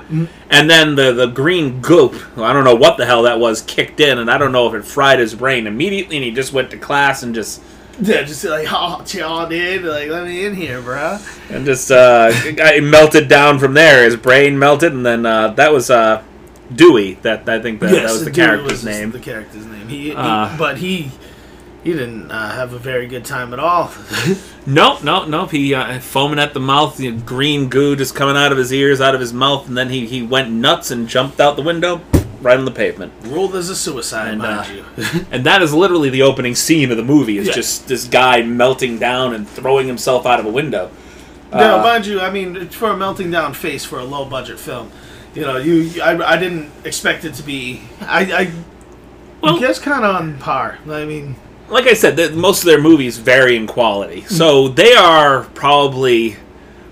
and 0.52 0.70
then 0.70 0.94
the 0.94 1.14
the 1.14 1.26
green 1.26 1.82
goop, 1.82 2.14
I 2.38 2.54
don't 2.54 2.64
know 2.64 2.76
what 2.76 2.98
the 2.98 3.08
hell 3.08 3.24
that 3.24 3.40
was, 3.40 3.64
kicked 3.64 4.00
in, 4.00 4.20
and 4.20 4.30
I 4.30 4.38
don't 4.38 4.52
know 4.52 4.68
if 4.68 4.76
it 4.76 4.86
fried 4.86 5.18
his 5.18 5.34
brain 5.34 5.66
immediately, 5.66 6.18
and 6.18 6.24
he 6.24 6.30
just 6.32 6.54
went 6.54 6.70
to 6.72 6.78
class 6.78 7.24
and 7.24 7.34
just 7.34 7.60
Yeah, 8.00 8.22
just 8.22 8.44
like, 8.46 8.68
oh, 8.70 9.04
y'all 9.08 9.50
did. 9.50 9.84
Like, 9.84 10.10
let 10.10 10.24
me 10.28 10.46
in 10.46 10.54
here, 10.54 10.80
bro. 10.80 11.18
and 11.50 11.66
just 11.66 11.90
uh, 11.92 12.30
it 12.32 12.84
melted 12.84 13.28
down 13.30 13.58
from 13.58 13.74
there. 13.74 14.04
His 14.04 14.16
brain 14.16 14.60
melted, 14.60 14.94
and 14.94 15.04
then 15.04 15.26
uh, 15.26 15.48
that 15.56 15.74
was 15.74 15.90
uh, 15.90 16.22
Dewey. 16.76 17.16
That 17.24 17.50
I 17.50 17.60
think 17.60 17.80
that, 17.80 17.90
that 17.92 18.04
was 18.04 18.20
the 18.20 18.26
dude 18.26 18.36
character's 18.36 18.72
was 18.72 18.86
name. 18.86 19.10
The 19.10 19.20
character's 19.20 19.66
name. 19.66 19.88
He, 19.88 20.10
he- 20.10 20.16
Uh. 20.16 20.56
but 20.56 20.78
he, 20.78 21.10
he 21.88 21.94
didn't 21.94 22.30
uh, 22.30 22.50
have 22.52 22.74
a 22.74 22.78
very 22.78 23.08
good 23.08 23.24
time 23.24 23.54
at 23.54 23.60
all. 23.60 23.90
No, 24.66 25.00
no, 25.00 25.24
no. 25.26 25.46
He 25.46 25.74
uh, 25.74 26.00
foaming 26.02 26.38
at 26.38 26.54
the 26.54 26.60
mouth, 26.60 26.98
the 26.98 27.12
green 27.14 27.70
goo 27.70 27.96
just 27.96 28.14
coming 28.14 28.36
out 28.36 28.52
of 28.52 28.58
his 28.58 28.74
ears, 28.74 29.00
out 29.00 29.16
of 29.16 29.22
his 29.22 29.32
mouth, 29.32 29.70
and 29.70 29.78
then 29.78 29.90
he, 29.90 30.06
he 30.06 30.22
went 30.22 30.52
nuts 30.52 30.92
and 30.92 31.08
jumped 31.08 31.40
out 31.40 31.56
the 31.56 31.62
window, 31.62 32.02
right 32.42 32.58
on 32.60 32.66
the 32.66 32.72
pavement. 32.72 33.14
Ruled 33.24 33.56
as 33.56 33.70
a 33.70 33.76
suicide, 33.76 34.32
And, 34.34 34.40
mind 34.40 34.70
uh, 34.70 34.74
you. 34.74 35.26
And 35.32 35.46
that 35.46 35.62
is 35.62 35.74
literally 35.74 36.10
the 36.10 36.24
opening 36.24 36.56
scene 36.56 36.92
of 36.92 36.98
the 36.98 37.04
movie. 37.06 37.38
It's 37.38 37.48
Yeah. 37.48 37.54
just 37.54 37.88
this 37.88 38.06
guy 38.06 38.42
melting 38.42 39.00
down 39.00 39.34
and 39.34 39.48
throwing 39.48 39.88
himself 39.88 40.26
out 40.26 40.42
of 40.42 40.46
a 40.46 40.52
window. 40.52 40.92
now, 41.54 41.80
Uh, 41.80 41.84
mind 41.84 42.06
you, 42.06 42.20
I 42.20 42.30
mean, 42.30 42.68
for 42.68 42.92
a 42.92 42.98
melting 42.98 43.32
down 43.32 43.54
face 43.54 43.86
for 43.86 43.98
a 44.00 44.04
low 44.04 44.26
budget 44.26 44.60
film, 44.60 44.92
you 45.34 45.44
know, 45.44 45.56
you, 45.56 46.02
I, 46.02 46.34
I 46.34 46.38
didn't 46.38 46.70
expect 46.84 47.24
it 47.24 47.36
to 47.36 47.44
be. 47.44 47.84
I, 48.02 48.24
I 48.42 48.52
Well- 49.42 49.58
guess 49.58 49.80
kind 49.80 50.04
of 50.04 50.14
on 50.14 50.38
par. 50.40 50.80
I 50.90 51.06
mean, 51.06 51.38
like 51.70 51.86
I 51.86 51.94
said, 51.94 52.16
the, 52.16 52.32
most 52.32 52.60
of 52.60 52.66
their 52.66 52.82
movies 52.82 53.18
vary 53.18 53.56
in 53.56 53.68
quality, 53.68 54.24
so 54.26 54.68
they 54.68 54.94
are 54.94 55.44
probably 55.54 56.38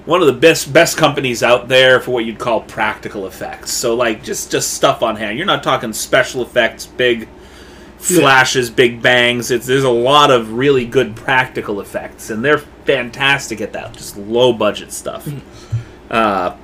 one 0.06 0.22
of 0.22 0.28
the 0.28 0.34
best 0.34 0.72
best 0.72 0.98
companies 0.98 1.42
out 1.42 1.68
there 1.68 2.00
for 2.00 2.12
what 2.12 2.26
you'd 2.26 2.40
call 2.40 2.62
practical 2.62 3.26
effects. 3.28 3.72
So 3.72 3.96
like 3.96 4.24
just 4.24 4.52
just 4.52 4.74
stuff 4.74 5.02
on 5.02 5.16
hand. 5.16 5.38
You're 5.38 5.48
not 5.48 5.64
talking 5.64 5.94
special 5.94 6.42
effects, 6.42 6.86
big 6.86 7.28
flashes, 7.98 8.70
big 8.70 9.02
bangs. 9.02 9.50
It's 9.52 9.66
there's 9.66 9.84
a 9.84 9.90
lot 9.90 10.30
of 10.32 10.54
really 10.54 10.86
good 10.86 11.16
practical 11.16 11.82
effects, 11.82 12.30
and 12.30 12.44
they're 12.44 12.60
fantastic 12.86 13.62
at 13.62 13.74
that. 13.74 13.94
Just 13.94 14.18
low 14.18 14.54
budget 14.54 14.92
stuff. 14.92 15.28
Uh, 16.10 16.56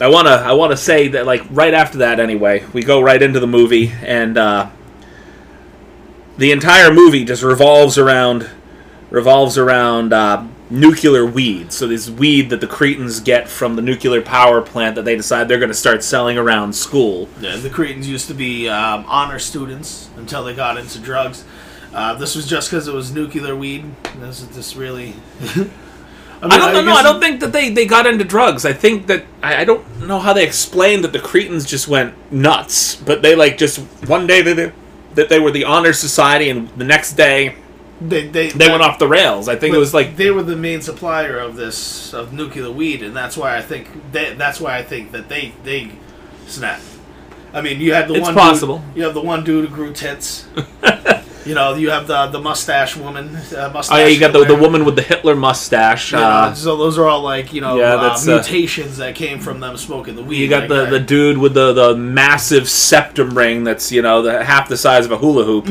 I 0.00 0.08
wanna 0.08 0.30
I 0.30 0.52
wanna 0.52 0.76
say 0.76 1.08
that 1.08 1.26
like 1.26 1.42
right 1.50 1.74
after 1.74 1.98
that 1.98 2.20
anyway, 2.20 2.64
we 2.72 2.82
go 2.82 3.02
right 3.02 3.20
into 3.20 3.38
the 3.38 3.46
movie, 3.46 3.92
and 4.02 4.38
uh, 4.38 4.70
the 6.36 6.52
entire 6.52 6.92
movie 6.92 7.24
just 7.24 7.42
revolves 7.42 7.98
around 7.98 8.48
revolves 9.10 9.58
around 9.58 10.12
uh, 10.12 10.46
nuclear 10.70 11.26
weed. 11.26 11.72
So 11.72 11.86
this 11.86 12.08
weed 12.08 12.48
that 12.50 12.60
the 12.60 12.66
Cretins 12.66 13.20
get 13.20 13.48
from 13.48 13.76
the 13.76 13.82
nuclear 13.82 14.22
power 14.22 14.62
plant 14.62 14.96
that 14.96 15.04
they 15.04 15.16
decide 15.16 15.46
they're 15.46 15.58
going 15.58 15.68
to 15.68 15.74
start 15.74 16.02
selling 16.02 16.38
around 16.38 16.74
school. 16.74 17.28
Yeah, 17.40 17.56
the 17.56 17.70
Cretins 17.70 18.08
used 18.08 18.26
to 18.28 18.34
be 18.34 18.68
um, 18.68 19.04
honor 19.06 19.38
students 19.38 20.08
until 20.16 20.42
they 20.42 20.54
got 20.54 20.78
into 20.78 20.98
drugs. 20.98 21.44
Uh, 21.92 22.14
this 22.14 22.34
was 22.34 22.46
just 22.46 22.70
because 22.70 22.88
it 22.88 22.94
was 22.94 23.12
nuclear 23.12 23.54
weed. 23.54 23.84
This 24.18 24.40
is 24.40 24.48
this 24.48 24.76
really. 24.76 25.14
I, 26.40 26.48
mean, 26.48 26.60
I 26.60 26.72
don't 26.72 26.86
know. 26.86 26.94
I 26.94 27.04
don't 27.04 27.20
think 27.20 27.38
that 27.40 27.52
they, 27.52 27.68
they 27.70 27.86
got 27.86 28.04
into 28.04 28.24
drugs. 28.24 28.64
I 28.64 28.72
think 28.72 29.06
that 29.06 29.24
I, 29.42 29.60
I 29.60 29.64
don't 29.64 30.08
know 30.08 30.18
how 30.18 30.32
they 30.32 30.44
explained 30.44 31.04
that 31.04 31.12
the 31.12 31.20
Cretins 31.20 31.64
just 31.64 31.86
went 31.86 32.14
nuts, 32.32 32.96
but 32.96 33.22
they 33.22 33.36
like 33.36 33.58
just 33.58 33.78
one 34.08 34.26
day 34.26 34.42
they, 34.42 34.52
they, 34.52 34.72
that 35.14 35.28
they 35.28 35.38
were 35.38 35.50
the 35.50 35.64
honor 35.64 35.92
society, 35.92 36.50
and 36.50 36.68
the 36.70 36.84
next 36.84 37.12
day 37.12 37.56
they 38.00 38.26
they, 38.26 38.50
they 38.50 38.68
went 38.68 38.82
off 38.82 38.98
the 38.98 39.08
rails. 39.08 39.48
I 39.48 39.56
think 39.56 39.74
it 39.74 39.78
was 39.78 39.94
like 39.94 40.16
they 40.16 40.30
were 40.30 40.42
the 40.42 40.56
main 40.56 40.80
supplier 40.80 41.38
of 41.38 41.56
this 41.56 42.12
of 42.14 42.32
nuclear 42.32 42.70
weed, 42.70 43.02
and 43.02 43.14
that's 43.14 43.36
why 43.36 43.56
I 43.56 43.62
think 43.62 44.12
they, 44.12 44.34
that's 44.34 44.60
why 44.60 44.78
I 44.78 44.82
think 44.82 45.12
that 45.12 45.28
they 45.28 45.52
they 45.64 45.90
snapped. 46.46 46.84
I 47.54 47.60
mean, 47.60 47.80
you 47.80 47.92
had 47.92 48.08
the 48.08 48.14
It's 48.14 48.24
one 48.24 48.34
possible. 48.34 48.78
Dude, 48.78 48.96
you 48.96 49.02
have 49.04 49.14
the 49.14 49.20
one 49.20 49.44
dude 49.44 49.68
who 49.68 49.74
grew 49.74 49.92
tits. 49.92 50.46
you 51.44 51.54
know, 51.54 51.74
you 51.74 51.90
have 51.90 52.06
the 52.06 52.26
the 52.28 52.38
mustache 52.40 52.96
woman. 52.96 53.34
Uh, 53.36 53.70
mustache 53.72 53.96
oh 53.96 54.00
yeah, 54.00 54.06
you 54.06 54.20
got 54.20 54.32
the, 54.32 54.44
the 54.44 54.54
woman 54.54 54.84
with 54.84 54.96
the 54.96 55.02
Hitler 55.02 55.34
mustache. 55.34 56.12
Know, 56.12 56.18
Uh, 56.22 56.54
so 56.54 56.76
those 56.76 56.98
are 56.98 57.06
all 57.08 57.22
like 57.22 57.52
you 57.52 57.60
know 57.60 57.76
Yeah, 57.76 57.94
uh, 57.94 58.16
uh, 58.16 58.20
mutations 58.24 58.96
that 58.98 59.14
came 59.14 59.38
from 59.40 59.60
them 59.60 59.76
smoking 59.76 60.14
the 60.16 60.22
weed. 60.22 60.38
you 60.38 60.48
got 60.48 60.68
the, 60.68 60.86
the 60.86 61.00
dude 61.00 61.38
with 61.38 61.54
the, 61.54 61.72
the 61.72 61.96
massive 61.96 62.68
septum 62.68 63.36
ring 63.36 63.64
that's 63.64 63.90
you 63.92 64.02
know 64.02 64.22
the 64.22 64.44
half 64.44 64.68
the 64.68 64.76
size 64.76 65.04
of 65.04 65.12
a 65.12 65.18
hula 65.18 65.44
hoop. 65.44 65.66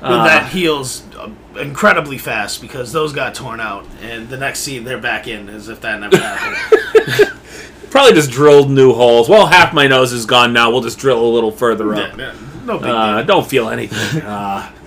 But 0.00 0.10
Uh, 0.20 0.24
that 0.24 0.50
heals 0.50 1.02
uh, 1.16 1.30
incredibly 1.60 2.18
fast 2.18 2.60
because 2.60 2.92
those 2.92 3.12
got 3.12 3.34
torn 3.34 3.60
out, 3.60 3.84
and 4.02 4.28
the 4.28 4.36
next 4.36 4.60
scene 4.60 4.82
they're 4.84 4.98
back 4.98 5.28
in 5.28 5.48
as 5.48 5.68
if 5.68 5.80
that 5.82 6.00
never 6.00 6.16
happened. 6.16 7.32
Probably 7.90 8.12
just 8.14 8.30
drilled 8.30 8.70
new 8.70 8.92
holes. 8.94 9.28
Well, 9.28 9.46
half 9.46 9.74
my 9.74 9.86
nose 9.86 10.12
is 10.12 10.24
gone 10.26 10.52
now. 10.54 10.70
We'll 10.70 10.80
just 10.80 10.98
drill 10.98 11.20
a 11.24 11.28
little 11.28 11.50
further 11.52 11.94
up. 11.94 12.16
yeah, 12.18 12.32
no 12.64 12.78
big 12.78 12.88
Uh, 12.88 13.16
deal. 13.18 13.26
don't 13.26 13.46
feel 13.46 13.68
anything. 13.68 14.22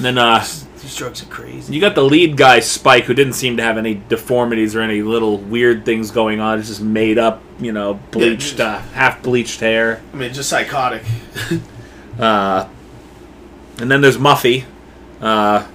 And 0.00 0.06
then 0.06 0.18
uh, 0.18 0.38
These 0.80 0.96
drugs 0.96 1.22
are 1.22 1.26
crazy. 1.26 1.74
you 1.74 1.80
got 1.80 1.94
the 1.94 2.02
lead 2.02 2.38
guy 2.38 2.60
Spike, 2.60 3.04
who 3.04 3.12
didn't 3.12 3.34
seem 3.34 3.58
to 3.58 3.62
have 3.62 3.76
any 3.76 3.96
deformities 4.08 4.74
or 4.74 4.80
any 4.80 5.02
little 5.02 5.36
weird 5.36 5.84
things 5.84 6.10
going 6.10 6.40
on. 6.40 6.58
It's 6.58 6.68
just 6.68 6.80
made 6.80 7.18
up, 7.18 7.42
you 7.58 7.72
know, 7.72 8.00
bleached, 8.10 8.58
Yeah. 8.58 8.76
uh, 8.76 8.78
half 8.94 9.22
bleached 9.22 9.60
hair. 9.60 10.00
I 10.14 10.16
mean, 10.16 10.32
just 10.32 10.48
psychotic. 10.48 11.02
Uh, 12.18 12.68
and 13.78 13.90
then 13.90 14.02
there's 14.02 14.18
Muffy. 14.18 14.64
Uh, 15.22 15.66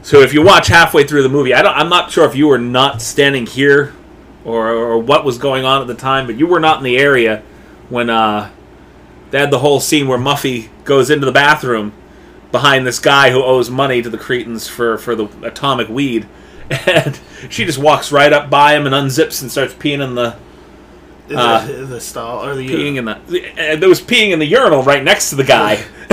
so 0.00 0.20
if 0.20 0.32
you 0.32 0.40
watch 0.40 0.68
halfway 0.68 1.04
through 1.04 1.22
the 1.22 1.28
movie, 1.28 1.52
I 1.52 1.60
don't, 1.60 1.76
I'm 1.76 1.90
not 1.90 2.10
sure 2.10 2.24
if 2.24 2.34
you 2.34 2.46
were 2.46 2.56
not 2.58 3.02
standing 3.02 3.44
here 3.44 3.92
or, 4.44 4.70
or 4.70 4.98
what 4.98 5.22
was 5.24 5.36
going 5.36 5.66
on 5.66 5.82
at 5.82 5.86
the 5.86 5.94
time, 5.94 6.26
but 6.26 6.36
you 6.38 6.46
were 6.46 6.60
not 6.60 6.78
in 6.78 6.84
the 6.84 6.96
area 6.96 7.42
when 7.90 8.08
uh, 8.08 8.50
they 9.32 9.38
had 9.38 9.50
the 9.50 9.58
whole 9.58 9.78
scene 9.80 10.08
where 10.08 10.18
Muffy 10.18 10.68
goes 10.84 11.10
into 11.10 11.26
the 11.26 11.32
bathroom 11.32 11.92
behind 12.52 12.86
this 12.86 12.98
guy 12.98 13.30
who 13.30 13.42
owes 13.42 13.70
money 13.70 14.02
to 14.02 14.10
the 14.10 14.18
Cretins 14.18 14.68
for, 14.68 14.98
for 14.98 15.14
the 15.14 15.26
atomic 15.42 15.88
weed. 15.88 16.26
And 16.86 17.18
she 17.48 17.64
just 17.64 17.78
walks 17.78 18.10
right 18.10 18.32
up 18.32 18.50
by 18.50 18.74
him 18.74 18.86
and 18.86 18.94
unzips 18.94 19.40
and 19.40 19.50
starts 19.50 19.72
peeing 19.74 20.02
in 20.02 20.16
the 20.16 20.34
The, 21.28 21.38
Uh, 21.38 21.66
the 21.86 22.00
stall 22.00 22.44
or 22.44 22.56
the 22.56 22.68
peeing 22.68 22.96
in 22.96 23.04
the 23.04 23.12
uh, 23.14 23.76
there 23.76 23.88
was 23.88 24.00
peeing 24.00 24.30
in 24.30 24.40
the 24.40 24.46
urinal 24.46 24.82
right 24.82 25.02
next 25.04 25.30
to 25.30 25.36
the 25.36 25.44
guy 25.44 25.84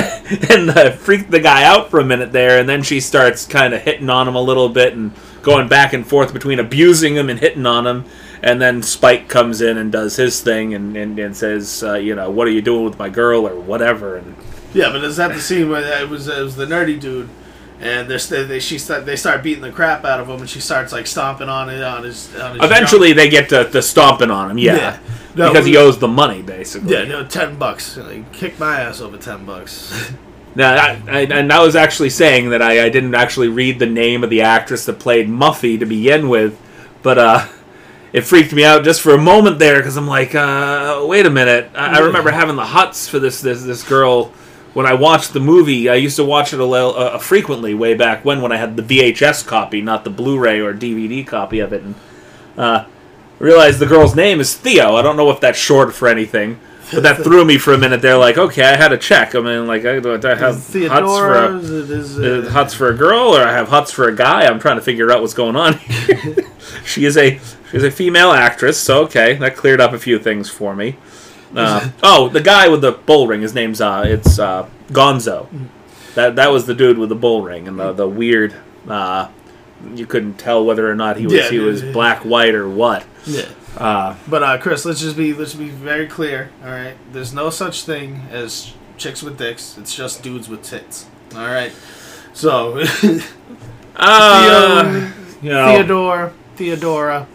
and 0.49 0.69
uh, 0.69 0.91
freaked 0.91 1.31
the 1.31 1.39
guy 1.39 1.63
out 1.63 1.89
for 1.89 1.99
a 1.99 2.03
minute 2.03 2.31
there 2.31 2.59
and 2.59 2.69
then 2.69 2.83
she 2.83 2.99
starts 2.99 3.47
kind 3.47 3.73
of 3.73 3.81
hitting 3.81 4.09
on 4.11 4.27
him 4.27 4.35
a 4.35 4.41
little 4.41 4.69
bit 4.69 4.93
and 4.93 5.11
going 5.41 5.67
back 5.67 5.93
and 5.93 6.05
forth 6.07 6.33
between 6.33 6.59
abusing 6.59 7.15
him 7.15 7.29
and 7.31 7.39
hitting 7.39 7.65
on 7.65 7.85
him 7.87 8.05
and 8.43 8.61
then 8.61 8.83
spike 8.83 9.27
comes 9.27 9.59
in 9.61 9.77
and 9.77 9.91
does 9.91 10.15
his 10.17 10.39
thing 10.41 10.73
and, 10.75 10.95
and, 10.95 11.17
and 11.17 11.35
says 11.35 11.83
uh, 11.83 11.93
you 11.93 12.13
know 12.13 12.29
what 12.29 12.47
are 12.47 12.51
you 12.51 12.61
doing 12.61 12.83
with 12.85 12.99
my 12.99 13.09
girl 13.09 13.47
or 13.47 13.55
whatever 13.59 14.17
and 14.17 14.35
yeah, 14.73 14.91
but 14.91 15.03
is 15.03 15.17
that 15.17 15.33
the 15.33 15.41
scene 15.41 15.69
where 15.69 16.01
it 16.01 16.09
was 16.09 16.27
it 16.27 16.41
was 16.41 16.55
the 16.55 16.65
nerdy 16.65 16.99
dude, 16.99 17.29
and 17.79 18.09
they're, 18.09 18.45
they 18.45 18.59
she 18.59 18.77
start, 18.77 19.05
they 19.05 19.15
start 19.15 19.43
beating 19.43 19.61
the 19.61 19.71
crap 19.71 20.05
out 20.05 20.19
of 20.19 20.27
him, 20.27 20.39
and 20.39 20.49
she 20.49 20.59
starts 20.59 20.91
like 20.91 21.07
stomping 21.07 21.49
on 21.49 21.69
it 21.69 21.83
on 21.83 22.03
his 22.03 22.33
on 22.35 22.55
his 22.55 22.63
eventually 22.63 23.13
they 23.13 23.29
get 23.29 23.49
to, 23.49 23.69
to 23.69 23.81
stomping 23.81 24.31
on 24.31 24.51
him 24.51 24.57
yeah, 24.57 24.75
Yeah. 24.75 24.99
No, 25.35 25.51
because 25.51 25.65
he 25.65 25.77
owes 25.77 25.97
the 25.97 26.07
money 26.07 26.41
basically 26.41 26.93
yeah, 26.93 27.05
no, 27.05 27.25
ten 27.25 27.57
bucks. 27.57 27.97
Like, 27.97 28.31
kick 28.31 28.59
my 28.59 28.81
ass 28.81 29.01
over 29.01 29.17
ten 29.17 29.45
bucks. 29.45 30.11
Now, 30.55 30.75
I, 30.75 31.01
I, 31.07 31.19
and 31.21 31.51
I 31.51 31.63
was 31.63 31.75
actually 31.75 32.11
saying 32.11 32.51
that 32.51 32.61
I, 32.61 32.85
I 32.85 32.89
didn't 32.89 33.15
actually 33.15 33.47
read 33.47 33.79
the 33.79 33.87
name 33.87 34.23
of 34.23 34.29
the 34.29 34.41
actress 34.41 34.85
that 34.85 34.99
played 34.99 35.27
Muffy 35.27 35.79
to 35.79 35.85
begin 35.87 36.29
with, 36.29 36.59
but 37.01 37.17
uh, 37.17 37.47
it 38.11 38.21
freaked 38.21 38.53
me 38.53 38.63
out 38.63 38.83
just 38.83 39.01
for 39.01 39.15
a 39.15 39.17
moment 39.17 39.57
there 39.57 39.79
because 39.79 39.97
I'm 39.97 40.07
like, 40.07 40.35
uh, 40.35 41.03
wait 41.07 41.25
a 41.25 41.31
minute. 41.31 41.71
I, 41.73 41.97
I 41.97 41.99
remember 42.01 42.29
having 42.29 42.55
the 42.55 42.65
huts 42.65 43.07
for 43.07 43.17
this 43.17 43.41
this 43.41 43.63
this 43.63 43.83
girl 43.83 44.31
when 44.73 44.85
I 44.85 44.93
watched 44.93 45.33
the 45.33 45.39
movie. 45.39 45.89
I 45.89 45.95
used 45.95 46.15
to 46.17 46.25
watch 46.25 46.53
it 46.53 46.59
a 46.59 46.65
uh, 46.65 47.17
frequently 47.19 47.73
way 47.73 47.93
back 47.93 48.25
when 48.25 48.41
when 48.41 48.51
I 48.51 48.57
had 48.57 48.75
the 48.75 48.83
VHS 48.83 49.45
copy, 49.45 49.81
not 49.81 50.03
the 50.03 50.09
Blu-ray 50.09 50.59
or 50.59 50.73
DVD 50.73 51.25
copy 51.25 51.59
of 51.59 51.73
it, 51.73 51.83
and 51.83 51.95
uh, 52.57 52.85
realized 53.39 53.79
the 53.79 53.85
girl's 53.85 54.15
name 54.15 54.39
is 54.39 54.55
Theo. 54.55 54.95
I 54.95 55.01
don't 55.01 55.17
know 55.17 55.29
if 55.31 55.39
that's 55.39 55.57
short 55.57 55.93
for 55.93 56.07
anything. 56.07 56.59
But 56.93 57.03
that 57.03 57.17
threw 57.23 57.45
me 57.45 57.57
for 57.57 57.73
a 57.73 57.77
minute 57.77 58.01
there. 58.01 58.17
Like, 58.17 58.37
okay, 58.37 58.63
I 58.63 58.75
had 58.75 58.89
to 58.89 58.97
check. 58.97 59.35
I 59.35 59.39
mean, 59.39 59.67
like, 59.67 59.85
I, 59.85 59.97
I 59.97 60.35
have 60.35 60.55
huts 60.55 60.73
for 60.73 61.33
a, 61.33 61.57
is 61.57 62.19
uh, 62.19 62.49
huts 62.51 62.73
for 62.73 62.89
a 62.89 62.93
girl, 62.93 63.35
or 63.35 63.41
I 63.41 63.53
have 63.53 63.69
huts 63.69 63.91
for 63.91 64.07
a 64.07 64.15
guy. 64.15 64.45
I'm 64.45 64.59
trying 64.59 64.75
to 64.75 64.81
figure 64.81 65.11
out 65.11 65.21
what's 65.21 65.33
going 65.33 65.55
on. 65.55 65.79
she 66.85 67.05
is 67.05 67.17
a 67.17 67.39
she 67.71 67.77
is 67.77 67.83
a 67.83 67.91
female 67.91 68.31
actress, 68.31 68.79
so 68.79 69.03
okay, 69.03 69.35
that 69.35 69.55
cleared 69.55 69.81
up 69.81 69.93
a 69.93 69.99
few 69.99 70.19
things 70.19 70.49
for 70.49 70.75
me. 70.75 70.97
Uh, 71.55 71.89
oh, 72.01 72.29
the 72.29 72.41
guy 72.41 72.67
with 72.67 72.81
the 72.81 72.91
bull 72.93 73.27
ring. 73.27 73.41
His 73.41 73.53
name's 73.53 73.79
uh, 73.81 74.03
it's 74.05 74.39
uh, 74.39 74.67
Gonzo. 74.89 75.47
That 76.15 76.35
that 76.35 76.51
was 76.51 76.65
the 76.65 76.73
dude 76.73 76.97
with 76.97 77.09
the 77.09 77.15
bull 77.15 77.41
ring 77.41 77.67
and 77.67 77.79
the 77.79 77.91
the 77.93 78.07
weird. 78.07 78.55
Uh, 78.87 79.29
you 79.95 80.05
couldn't 80.05 80.35
tell 80.35 80.63
whether 80.65 80.89
or 80.89 80.95
not 80.95 81.17
he 81.17 81.25
was 81.25 81.33
Yeah, 81.33 81.49
he 81.49 81.59
was 81.59 81.81
yeah, 81.81 81.87
yeah. 81.87 81.93
black, 81.93 82.23
white, 82.25 82.55
or 82.55 82.69
what. 82.69 83.05
yeah. 83.25 83.45
Uh, 83.77 84.15
But 84.29 84.43
uh, 84.43 84.57
Chris, 84.59 84.85
let's 84.85 85.01
just 85.01 85.17
be 85.17 85.33
let's 85.33 85.53
be 85.55 85.69
very 85.69 86.07
clear. 86.07 86.51
All 86.63 86.69
right, 86.71 86.95
there's 87.11 87.33
no 87.33 87.49
such 87.49 87.83
thing 87.83 88.21
as 88.31 88.73
chicks 88.97 89.21
with 89.23 89.37
dicks. 89.37 89.77
It's 89.77 89.95
just 89.95 90.21
dudes 90.23 90.47
with 90.47 90.63
tits. 90.63 91.07
All 91.35 91.47
right. 91.47 91.71
So 92.33 92.79
uh, 93.95 94.83
Theo, 94.83 95.11
you 95.41 95.49
know, 95.49 95.75
Theodore, 95.75 96.33
Theodora. 96.55 97.27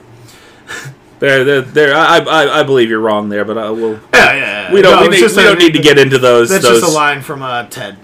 there, 1.21 1.45
there, 1.45 1.61
there. 1.63 1.95
I, 1.95 2.19
I, 2.19 2.61
I 2.61 2.63
believe 2.63 2.89
you're 2.89 3.01
wrong 3.01 3.29
there, 3.29 3.45
but 3.45 3.59
I 3.59 3.71
will. 3.71 3.93
Yeah, 3.93 4.01
yeah. 4.13 4.35
yeah. 4.35 4.73
We 4.73 4.83
don't. 4.83 4.97
No, 4.97 5.03
we 5.03 5.09
need, 5.09 5.21
we 5.21 5.27
a- 5.27 5.45
don't 5.45 5.59
need 5.59 5.73
to 5.75 5.83
get 5.83 5.99
into 5.99 6.19
those. 6.19 6.49
That's 6.49 6.65
those 6.65 6.81
just 6.81 6.93
a 6.93 6.95
line 6.95 7.23
from 7.23 7.43
uh, 7.43 7.67
Ted. 7.69 7.99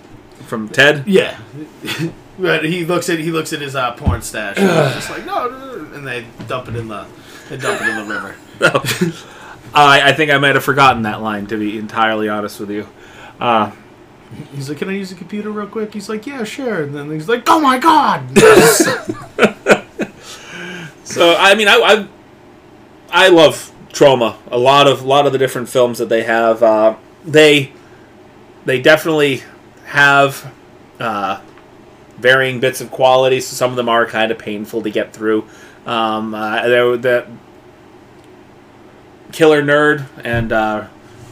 from 0.46 0.68
Ted. 0.68 1.04
Yeah. 1.06 1.38
But 2.36 2.64
he 2.64 2.84
looks 2.84 3.08
at 3.08 3.20
he 3.20 3.30
looks 3.30 3.52
at 3.52 3.60
his 3.60 3.76
uh, 3.76 3.92
porn 3.92 4.20
stash 4.20 4.58
and 4.58 4.68
he's 4.68 4.94
just 4.96 5.08
like 5.08 5.24
no," 5.24 5.48
and 5.94 6.04
they 6.04 6.26
dump 6.48 6.66
it 6.66 6.74
in 6.74 6.88
the 6.88 7.06
they 7.48 7.56
dump 7.56 7.80
it 7.80 7.88
in 7.88 8.08
the 8.08 8.12
river. 8.12 8.34
I, 9.72 10.10
I 10.10 10.12
think 10.14 10.32
I 10.32 10.38
might 10.38 10.56
have 10.56 10.64
forgotten 10.64 11.02
that 11.02 11.22
line. 11.22 11.46
To 11.46 11.56
be 11.56 11.78
entirely 11.78 12.28
honest 12.28 12.58
with 12.58 12.70
you. 12.72 12.88
Uh, 13.38 13.70
He's 14.52 14.68
like, 14.68 14.78
"Can 14.78 14.88
I 14.88 14.94
use 14.94 15.10
the 15.10 15.14
computer 15.14 15.48
real 15.52 15.68
quick?" 15.68 15.94
He's 15.94 16.08
like, 16.08 16.26
"Yeah, 16.26 16.42
sure." 16.42 16.82
And 16.82 16.92
then 16.92 17.08
he's 17.12 17.28
like, 17.28 17.44
"Oh 17.46 17.60
my 17.60 17.78
god!" 17.78 18.36
so 21.04 21.36
I 21.38 21.54
mean, 21.54 21.68
I, 21.68 21.74
I 21.76 22.08
I 23.14 23.28
love 23.28 23.70
Troma. 23.92 24.34
A 24.50 24.58
lot 24.58 24.88
of 24.88 25.02
a 25.02 25.06
lot 25.06 25.24
of 25.26 25.32
the 25.32 25.38
different 25.38 25.68
films 25.68 25.98
that 25.98 26.08
they 26.08 26.24
have, 26.24 26.62
uh, 26.62 26.96
they 27.24 27.72
they 28.64 28.80
definitely 28.82 29.42
have 29.86 30.52
uh, 30.98 31.40
varying 32.18 32.58
bits 32.60 32.80
of 32.80 32.90
quality. 32.90 33.40
So 33.40 33.54
some 33.54 33.70
of 33.70 33.76
them 33.76 33.88
are 33.88 34.04
kind 34.04 34.32
of 34.32 34.38
painful 34.38 34.82
to 34.82 34.90
get 34.90 35.12
through. 35.12 35.46
Um, 35.86 36.34
uh, 36.34 36.66
there, 36.66 36.96
the 36.96 37.26
Killer 39.32 39.62
Nerd 39.62 40.06
and 40.24 40.52
uh, 40.52 40.88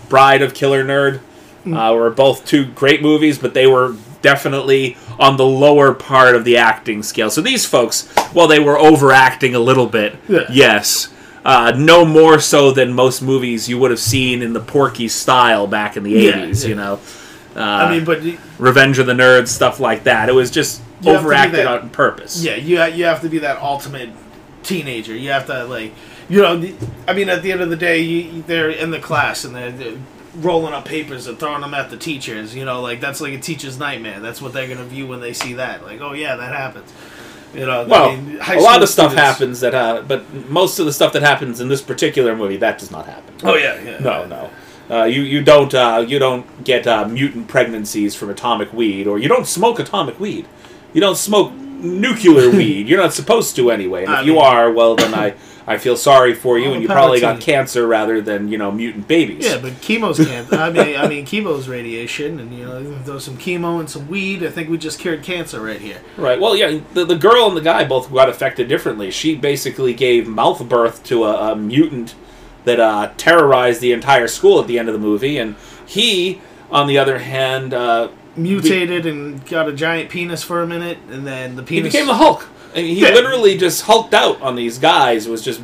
Bride 0.08 0.42
of 0.42 0.54
Killer 0.54 0.84
Nerd 0.84 1.20
uh, 1.66 1.94
were 1.94 2.10
both 2.10 2.44
two 2.46 2.66
great 2.66 3.02
movies, 3.02 3.38
but 3.38 3.54
they 3.54 3.66
were 3.66 3.96
definitely 4.20 4.96
on 5.18 5.36
the 5.36 5.46
lower 5.46 5.92
part 5.94 6.34
of 6.36 6.44
the 6.44 6.56
acting 6.56 7.02
scale. 7.02 7.30
So 7.30 7.40
these 7.40 7.66
folks, 7.66 8.08
while 8.32 8.46
they 8.46 8.60
were 8.60 8.78
overacting 8.78 9.54
a 9.54 9.58
little 9.58 9.86
bit, 9.86 10.16
Yeah. 10.28 10.46
yes, 10.50 11.12
uh, 11.44 11.72
no 11.76 12.04
more 12.04 12.38
so 12.38 12.70
than 12.70 12.92
most 12.92 13.20
movies 13.22 13.68
you 13.68 13.78
would 13.78 13.90
have 13.90 14.00
seen 14.00 14.42
in 14.42 14.52
the 14.52 14.61
Porky 14.61 15.08
style 15.08 15.66
back 15.66 15.96
in 15.96 16.02
the 16.04 16.11
Yeah, 16.11 16.42
eighties. 16.42 16.62
yeah. 16.64 16.68
You 16.70 16.75
know, 16.76 17.00
uh, 17.56 17.61
I 17.61 17.90
mean, 17.90 18.04
but 18.04 18.20
Revenge 18.58 18.99
of 18.99 19.06
the 19.06 19.12
Nerds, 19.12 19.49
stuff 19.49 19.80
like 19.80 20.04
that. 20.04 20.28
It 20.28 20.32
was 20.32 20.50
just 20.50 20.80
You 21.00 21.11
have 21.12 21.20
to 21.20 21.22
be 21.22 21.26
overacted 21.26 21.58
that- 21.61 21.66
on 21.82 21.90
purpose. 21.90 22.42
yeah, 22.42 22.54
you 22.56 22.78
ha- 22.78 22.84
you 22.87 23.04
have 23.04 23.20
to 23.22 23.28
be 23.28 23.38
that 23.40 23.58
ultimate 23.61 24.11
teenager. 24.62 25.14
You 25.16 25.30
have 25.30 25.46
to 25.46 25.64
like, 25.64 25.92
you 26.28 26.40
know, 26.40 26.62
I 27.08 27.12
mean, 27.12 27.28
at 27.28 27.42
the 27.42 27.50
end 27.52 27.61
of 27.61 27.68
the 27.70 27.76
day, 27.76 28.00
you, 28.00 28.42
they're 28.46 28.70
in 28.70 28.90
the 28.90 29.00
class 29.00 29.44
and 29.44 29.54
they're, 29.54 29.72
they're 29.72 29.96
rolling 30.37 30.72
up 30.72 30.84
papers 30.87 31.26
and 31.26 31.38
throwing 31.38 31.61
them 31.61 31.75
at 31.75 31.90
the 31.90 31.96
teachers. 31.96 32.54
You 32.54 32.64
know, 32.64 32.80
like 32.80 33.00
that's 33.00 33.20
like 33.20 33.32
a 33.34 33.38
teacher's 33.38 33.78
nightmare. 33.78 34.20
That's 34.20 34.40
what 34.40 34.52
they're 34.52 34.68
gonna 34.68 34.84
view 34.84 35.06
when 35.08 35.20
they 35.20 35.32
see 35.32 35.54
that. 35.54 35.84
Like, 35.84 36.00
oh 36.00 36.12
yeah, 36.12 36.37
that 36.37 36.54
happens. 36.54 36.90
You 37.54 37.66
know, 37.66 37.85
Well, 37.87 38.11
I 38.11 38.16
mean, 38.16 38.40
a 38.40 38.61
lot 38.61 38.82
of 38.82 38.88
stuff 38.88 39.12
students- 39.12 39.14
happens 39.14 39.61
that, 39.61 39.75
uh, 39.75 40.02
but 40.06 40.49
most 40.49 40.78
of 40.78 40.87
the 40.87 40.92
stuff 40.92 41.12
that 41.12 41.23
happens 41.23 41.61
in 41.61 41.68
this 41.68 41.82
particular 41.82 42.35
movie 42.35 42.56
that 42.59 42.78
does 42.78 42.90
not 42.90 43.06
happen. 43.06 43.35
Oh 43.44 43.56
yeah, 43.56 43.78
yeah. 43.82 43.99
No, 43.99 44.25
no. 44.26 44.50
Uh, 44.90 45.04
you 45.04 45.23
you 45.23 45.42
don't 45.42 45.75
uh, 45.75 46.04
you 46.06 46.18
don't 46.18 46.64
get 46.64 46.87
uh, 46.87 47.06
mutant 47.06 47.49
pregnancies 47.49 48.14
from 48.14 48.30
atomic 48.30 48.73
weed, 48.73 49.06
or 49.06 49.18
you 49.18 49.28
don't 49.28 49.47
smoke 49.47 49.78
atomic 49.78 50.18
weed. 50.18 50.47
You 50.92 51.00
don't 51.00 51.16
smoke 51.16 51.52
nuclear 51.82 52.50
weed. 52.50 52.88
You're 52.88 53.00
not 53.00 53.12
supposed 53.14 53.56
to 53.56 53.70
anyway. 53.70 54.04
And 54.04 54.12
if 54.12 54.18
I 54.18 54.22
you 54.22 54.32
mean- 54.34 54.42
are, 54.42 54.72
well, 54.72 54.96
then 54.96 55.14
I, 55.14 55.34
I 55.66 55.78
feel 55.78 55.96
sorry 55.96 56.34
for 56.34 56.58
you, 56.58 56.72
and 56.72 56.82
you 56.82 56.88
probably 56.88 57.20
got 57.20 57.36
you. 57.36 57.42
cancer 57.42 57.86
rather 57.86 58.20
than 58.20 58.48
you 58.48 58.58
know 58.58 58.72
mutant 58.72 59.06
babies. 59.06 59.44
Yeah, 59.44 59.58
but 59.58 59.72
chemo's 59.74 60.18
cancer. 60.24 60.56
I 60.56 60.70
mean, 60.70 60.96
I 60.96 61.06
mean, 61.08 61.24
chemo's 61.24 61.68
radiation, 61.68 62.40
and 62.40 62.52
you 62.52 62.64
know, 62.64 62.78
if 62.78 63.06
was 63.06 63.24
some 63.24 63.36
chemo 63.36 63.78
and 63.78 63.88
some 63.88 64.08
weed. 64.08 64.42
I 64.42 64.50
think 64.50 64.68
we 64.70 64.78
just 64.78 64.98
cured 64.98 65.22
cancer 65.22 65.60
right 65.60 65.80
here. 65.80 66.00
Right. 66.16 66.40
Well, 66.40 66.56
yeah. 66.56 66.80
The, 66.94 67.04
the 67.04 67.16
girl 67.16 67.46
and 67.46 67.56
the 67.56 67.60
guy 67.60 67.84
both 67.84 68.12
got 68.12 68.28
affected 68.28 68.68
differently. 68.68 69.10
She 69.10 69.36
basically 69.36 69.94
gave 69.94 70.26
mouth 70.26 70.66
birth 70.68 71.04
to 71.04 71.24
a, 71.24 71.52
a 71.52 71.56
mutant 71.56 72.14
that 72.64 72.80
uh, 72.80 73.12
terrorized 73.16 73.80
the 73.80 73.92
entire 73.92 74.28
school 74.28 74.60
at 74.60 74.66
the 74.66 74.78
end 74.78 74.88
of 74.88 74.92
the 74.94 75.00
movie, 75.00 75.38
and 75.38 75.54
he, 75.86 76.40
on 76.70 76.86
the 76.86 76.98
other 76.98 77.18
hand, 77.18 77.72
uh, 77.74 78.08
Mutated 78.36 79.04
and 79.06 79.44
got 79.46 79.68
a 79.68 79.72
giant 79.72 80.10
penis 80.10 80.42
for 80.42 80.62
a 80.62 80.66
minute, 80.66 80.98
and 81.10 81.26
then 81.26 81.56
the 81.56 81.62
he 81.62 81.66
penis 81.80 81.92
became 81.92 82.06
the 82.06 82.14
Hulk. 82.14 82.48
I 82.72 82.76
mean, 82.78 82.94
he 82.96 83.02
Yeah. 83.02 83.10
literally 83.10 83.58
just 83.58 83.82
hulked 83.82 84.14
out 84.14 84.40
on 84.40 84.56
these 84.56 84.78
guys. 84.78 85.28
Was 85.28 85.42
just 85.42 85.60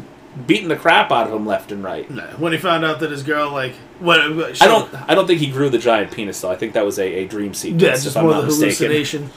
beating 0.46 0.68
the 0.68 0.76
crap 0.76 1.10
out 1.10 1.26
of 1.26 1.32
them 1.32 1.46
left 1.46 1.72
and 1.72 1.82
right. 1.82 2.08
Nah, 2.10 2.22
when 2.36 2.52
he 2.52 2.58
found 2.58 2.84
out 2.84 3.00
that 3.00 3.10
his 3.10 3.22
girl 3.22 3.50
like 3.50 3.72
what? 4.00 4.20
I 4.20 4.66
don't. 4.66 4.94
I 5.10 5.14
don't 5.14 5.26
think 5.26 5.40
he 5.40 5.46
grew 5.50 5.70
the 5.70 5.78
giant 5.78 6.12
penis 6.12 6.40
though. 6.42 6.50
I 6.50 6.56
think 6.56 6.74
that 6.74 6.84
was 6.84 6.98
a, 6.98 7.06
a 7.20 7.26
dream 7.26 7.54
sequence. 7.54 7.82
Yeah, 7.82 7.92
just 7.94 8.16
I'm 8.16 8.24
more 8.24 8.34
not 8.34 8.40
the 8.42 8.46
mistaken. 8.48 8.66
hallucination. 8.92 9.30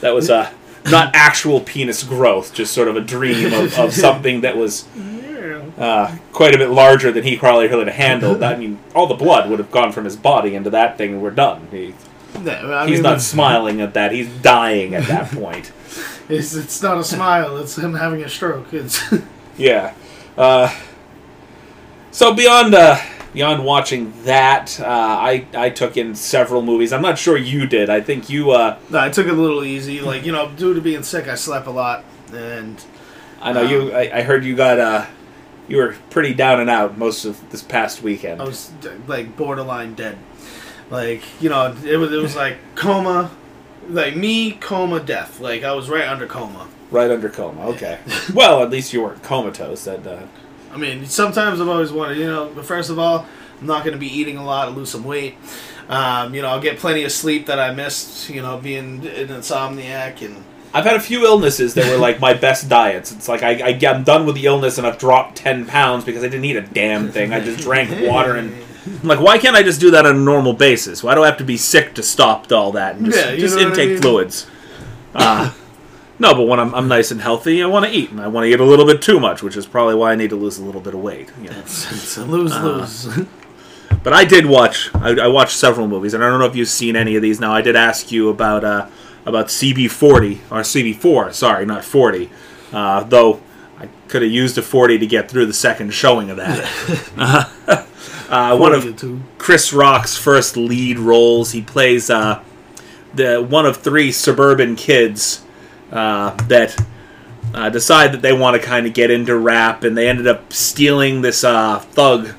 That 0.00 0.14
was 0.14 0.30
uh, 0.30 0.50
not 0.90 1.10
actual 1.14 1.60
penis 1.60 2.04
growth, 2.04 2.54
just 2.54 2.72
sort 2.72 2.86
of 2.86 2.96
a 2.96 3.00
dream 3.00 3.52
of, 3.52 3.76
of 3.78 3.92
something 4.06 4.42
that 4.42 4.56
was 4.56 4.84
uh, 5.78 6.16
quite 6.32 6.54
a 6.54 6.58
bit 6.58 6.70
larger 6.70 7.10
than 7.10 7.24
he 7.24 7.36
probably 7.36 7.68
could 7.68 7.86
have 7.86 7.96
handled. 7.96 8.42
I 8.42 8.56
mean, 8.56 8.78
all 8.94 9.06
the 9.08 9.14
blood 9.14 9.50
would 9.50 9.58
have 9.58 9.70
gone 9.72 9.90
from 9.92 10.04
his 10.04 10.16
body 10.16 10.54
into 10.54 10.70
that 10.70 10.96
thing, 10.96 11.14
and 11.14 11.22
we're 11.22 11.30
done. 11.30 11.66
He, 11.70 11.94
Nah, 12.42 12.82
I 12.82 12.86
he's 12.86 12.96
mean, 12.96 13.02
not 13.02 13.20
smiling 13.20 13.80
at 13.80 13.94
that. 13.94 14.12
He's 14.12 14.28
dying 14.28 14.94
at 14.94 15.04
that 15.08 15.30
point. 15.32 15.72
It's, 16.28 16.54
it's 16.54 16.82
not 16.82 16.98
a 16.98 17.04
smile. 17.04 17.56
It's 17.58 17.76
him 17.76 17.94
having 17.94 18.22
a 18.22 18.28
stroke. 18.28 18.72
It's 18.72 19.00
Yeah. 19.56 19.94
Uh, 20.36 20.74
so 22.10 22.34
beyond 22.34 22.74
uh, 22.74 22.98
beyond 23.32 23.64
watching 23.64 24.12
that, 24.24 24.78
uh, 24.80 24.84
I 24.86 25.46
I 25.54 25.70
took 25.70 25.96
in 25.96 26.14
several 26.14 26.62
movies. 26.62 26.92
I'm 26.92 27.02
not 27.02 27.18
sure 27.18 27.36
you 27.36 27.66
did. 27.66 27.88
I 27.90 28.00
think 28.00 28.28
you. 28.28 28.50
Uh, 28.50 28.78
no, 28.90 28.98
I 28.98 29.08
took 29.08 29.26
it 29.26 29.32
a 29.32 29.36
little 29.36 29.64
easy. 29.64 30.00
Like 30.00 30.24
you 30.24 30.32
know, 30.32 30.50
due 30.50 30.74
to 30.74 30.80
being 30.80 31.02
sick, 31.02 31.28
I 31.28 31.34
slept 31.36 31.66
a 31.66 31.70
lot, 31.70 32.04
and 32.32 32.82
I 33.40 33.52
know 33.52 33.62
you. 33.62 33.92
I, 33.92 34.18
I 34.18 34.22
heard 34.22 34.44
you 34.44 34.56
got. 34.56 34.78
Uh, 34.78 35.06
you 35.68 35.78
were 35.78 35.96
pretty 36.10 36.32
down 36.32 36.60
and 36.60 36.70
out 36.70 36.96
most 36.96 37.24
of 37.24 37.50
this 37.50 37.62
past 37.62 38.02
weekend. 38.02 38.40
I 38.40 38.44
was 38.44 38.70
like 39.06 39.36
borderline 39.36 39.94
dead. 39.94 40.16
Like 40.90 41.22
you 41.40 41.48
know, 41.48 41.74
it 41.84 41.96
was 41.96 42.12
it 42.12 42.22
was 42.22 42.36
like 42.36 42.56
coma, 42.74 43.30
like 43.88 44.16
me 44.16 44.52
coma 44.52 45.00
death. 45.00 45.40
Like 45.40 45.64
I 45.64 45.72
was 45.72 45.88
right 45.88 46.08
under 46.08 46.26
coma. 46.26 46.68
Right 46.90 47.10
under 47.10 47.28
coma. 47.28 47.66
Okay. 47.68 47.98
well, 48.34 48.62
at 48.62 48.70
least 48.70 48.92
you 48.92 49.02
weren't 49.02 49.22
comatose. 49.22 49.84
That. 49.84 50.06
Uh, 50.06 50.26
I 50.72 50.76
mean, 50.76 51.06
sometimes 51.06 51.60
I've 51.60 51.68
always 51.68 51.90
wanted, 51.90 52.18
you 52.18 52.26
know, 52.26 52.52
but 52.54 52.64
first 52.64 52.90
of 52.90 52.98
all, 52.98 53.26
I'm 53.60 53.66
not 53.66 53.82
going 53.84 53.94
to 53.94 53.98
be 53.98 54.06
eating 54.06 54.36
a 54.36 54.44
lot 54.44 54.66
to 54.66 54.70
lose 54.72 54.90
some 54.90 55.04
weight. 55.04 55.36
Um, 55.88 56.34
you 56.34 56.42
know, 56.42 56.48
I'll 56.48 56.60
get 56.60 56.78
plenty 56.78 57.04
of 57.04 57.12
sleep 57.12 57.46
that 57.46 57.58
I 57.58 57.72
missed, 57.72 58.28
you 58.28 58.42
know, 58.42 58.58
being 58.58 59.06
an 59.06 59.28
insomniac 59.28 60.24
and. 60.24 60.44
I've 60.74 60.84
had 60.84 60.96
a 60.96 61.00
few 61.00 61.24
illnesses 61.24 61.72
that 61.74 61.90
were 61.90 61.96
like 61.96 62.20
my 62.20 62.34
best 62.34 62.68
diets. 62.68 63.10
It's 63.10 63.28
like 63.28 63.42
I, 63.42 63.70
I 63.70 63.80
I'm 63.88 64.04
done 64.04 64.26
with 64.26 64.34
the 64.34 64.44
illness 64.44 64.76
and 64.76 64.86
I've 64.86 64.98
dropped 64.98 65.36
ten 65.36 65.64
pounds 65.64 66.04
because 66.04 66.22
I 66.22 66.28
didn't 66.28 66.44
eat 66.44 66.56
a 66.56 66.60
damn 66.60 67.10
thing. 67.10 67.32
I 67.32 67.40
just 67.40 67.60
drank 67.60 68.06
water 68.06 68.36
and 68.36 68.52
like, 69.02 69.20
why 69.20 69.38
can't 69.38 69.56
I 69.56 69.62
just 69.62 69.80
do 69.80 69.90
that 69.92 70.06
on 70.06 70.16
a 70.16 70.18
normal 70.18 70.52
basis? 70.52 71.02
Why 71.02 71.14
do 71.14 71.22
I 71.22 71.26
have 71.26 71.38
to 71.38 71.44
be 71.44 71.56
sick 71.56 71.94
to 71.94 72.02
stop 72.02 72.50
all 72.52 72.72
that 72.72 72.96
and 72.96 73.06
just, 73.06 73.18
Yeah, 73.18 73.36
just 73.36 73.56
what 73.56 73.66
I 73.66 73.68
intake 73.70 73.90
mean? 73.90 74.02
fluids? 74.02 74.46
Uh, 75.14 75.50
no, 76.18 76.34
but 76.34 76.42
when 76.42 76.60
I'm, 76.60 76.74
I'm 76.74 76.88
nice 76.88 77.10
and 77.10 77.22
healthy, 77.22 77.62
I 77.62 77.66
want 77.66 77.86
to 77.86 77.90
eat, 77.90 78.10
and 78.10 78.20
I 78.20 78.28
want 78.28 78.44
to 78.44 78.48
eat 78.52 78.60
a 78.60 78.64
little 78.64 78.84
bit 78.84 79.00
too 79.00 79.18
much, 79.18 79.42
which 79.42 79.56
is 79.56 79.66
probably 79.66 79.94
why 79.94 80.12
I 80.12 80.14
need 80.14 80.28
to 80.30 80.36
lose 80.36 80.58
a 80.58 80.64
little 80.64 80.80
bit 80.82 80.92
of 80.92 81.00
weight. 81.00 81.30
You 81.40 81.48
know. 81.48 81.58
It's 81.60 82.18
a 82.18 82.24
lose 82.26 82.52
Uh, 82.52 82.62
lose. 82.64 83.08
But 84.02 84.12
I 84.12 84.24
did 84.26 84.44
watch. 84.46 84.94
I, 84.94 85.12
I 85.22 85.26
watched 85.28 85.56
several 85.56 85.88
movies, 85.88 86.12
and 86.14 86.22
I 86.22 86.28
don't 86.28 86.38
know 86.38 86.44
if 86.46 86.54
you've 86.54 86.68
seen 86.68 86.96
any 86.96 87.16
of 87.16 87.22
these. 87.22 87.40
Now, 87.40 87.52
I 87.54 87.60
did 87.62 87.76
ask 87.76 88.12
you 88.12 88.28
about 88.28 88.62
uh, 88.62 88.88
about 89.24 89.46
CB40 89.46 90.38
or 90.50 90.60
CB4. 90.60 91.32
Sorry, 91.32 91.64
not 91.66 91.82
40. 91.84 92.30
Uh, 92.72 93.02
though 93.04 93.40
I 93.78 93.88
could 94.08 94.22
have 94.22 94.30
used 94.30 94.58
a 94.58 94.62
40 94.62 94.98
to 94.98 95.06
get 95.06 95.30
through 95.30 95.46
the 95.46 95.52
second 95.54 95.92
showing 95.94 96.30
of 96.30 96.36
that. 96.36 97.10
uh, 97.16 97.84
one 98.56 98.72
of 98.74 98.82
Chris 99.38 99.72
Rock's 99.72 100.16
first 100.16 100.56
lead 100.56 100.98
roles. 100.98 101.52
He 101.52 101.62
plays 101.62 102.10
uh, 102.10 102.42
the 103.14 103.42
one 103.42 103.66
of 103.66 103.78
three 103.78 104.12
suburban 104.12 104.76
kids 104.76 105.44
uh, 105.92 106.30
that 106.48 106.76
uh, 107.54 107.70
decide 107.70 108.12
that 108.12 108.22
they 108.22 108.32
want 108.32 108.60
to 108.60 108.66
kind 108.66 108.86
of 108.86 108.94
get 108.94 109.10
into 109.10 109.36
rap, 109.36 109.84
and 109.84 109.96
they 109.96 110.08
ended 110.08 110.26
up 110.26 110.52
stealing 110.52 111.22
this 111.22 111.44
uh, 111.44 111.78
thug, 111.78 112.30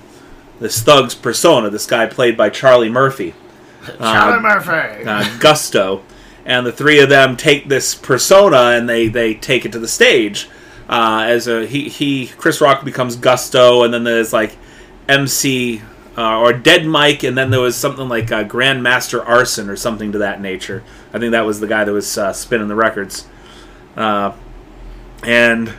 this 0.60 0.82
thug's 0.82 1.16
persona. 1.16 1.70
This 1.70 1.86
guy 1.86 2.06
played 2.06 2.38
by 2.38 2.50
Charlie 2.50 2.90
Murphy, 2.90 3.34
Charlie 3.98 4.42
Murphy. 4.42 5.06
uh, 5.06 5.38
Gusto, 5.40 6.04
and 6.46 6.66
the 6.66 6.72
three 6.72 7.00
of 7.00 7.10
them 7.10 7.38
take 7.38 7.70
this 7.70 7.96
persona 7.96 8.72
and 8.72 8.88
they 8.88 9.08
they 9.08 9.34
take 9.34 9.66
it 9.66 9.72
to 9.72 9.80
the 9.80 9.88
stage. 9.88 10.50
Uh, 10.90 11.26
as 11.28 11.48
a 11.48 11.66
he 11.66 11.90
he 11.90 12.28
Chris 12.28 12.62
Rock 12.62 12.86
becomes 12.86 13.16
Gusto, 13.16 13.84
and 13.84 13.94
then 13.94 14.04
there's 14.04 14.32
like 14.34 14.58
MC 15.08 15.82
uh, 16.18 16.40
or 16.40 16.52
Dead 16.54 16.86
Mike, 16.86 17.24
and 17.24 17.38
then 17.38 17.52
there 17.52 17.60
was 17.60 17.76
something 17.76 18.10
like 18.10 18.32
uh, 18.32 18.44
Grandmaster 18.44 19.26
Arson 19.26 19.70
or 19.70 19.76
something 19.76 20.12
to 20.12 20.18
that 20.20 20.42
nature. 20.42 20.84
I 21.14 21.20
think 21.20 21.32
that 21.32 21.46
was 21.46 21.60
the 21.60 21.68
guy 21.68 21.84
that 21.84 21.94
was 21.94 22.18
uh, 22.18 22.34
spinning 22.34 22.68
the 22.68 22.76
records, 22.76 23.28
uh, 23.96 24.34
and 25.24 25.74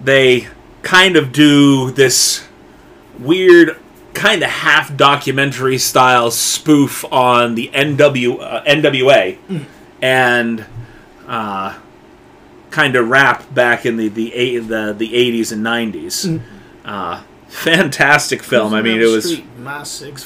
they 0.00 0.46
kind 0.82 1.16
of 1.16 1.32
do 1.32 1.90
this 1.90 2.46
weird 3.18 3.78
kind 4.14 4.42
of 4.42 4.50
half 4.50 4.96
documentary 4.96 5.78
style 5.78 6.30
spoof 6.30 7.04
on 7.12 7.54
the 7.54 7.68
NW 7.68 8.40
uh, 8.40 8.62
NWA 8.64 9.38
and 10.00 10.64
uh, 11.26 11.78
kind 12.70 12.96
of 12.96 13.08
rap 13.08 13.52
back 13.54 13.86
in 13.86 13.96
the 13.96 14.08
the 14.08 14.58
the 14.58 14.94
the 14.96 15.12
80s 15.12 15.52
and 15.52 15.64
90s. 15.64 16.40
Uh, 16.84 17.22
fantastic 17.52 18.42
film. 18.42 18.74
I 18.74 18.82
mean, 18.82 19.00
it 19.00 19.06
was 19.06 19.40
my 19.58 19.82
six 19.82 20.24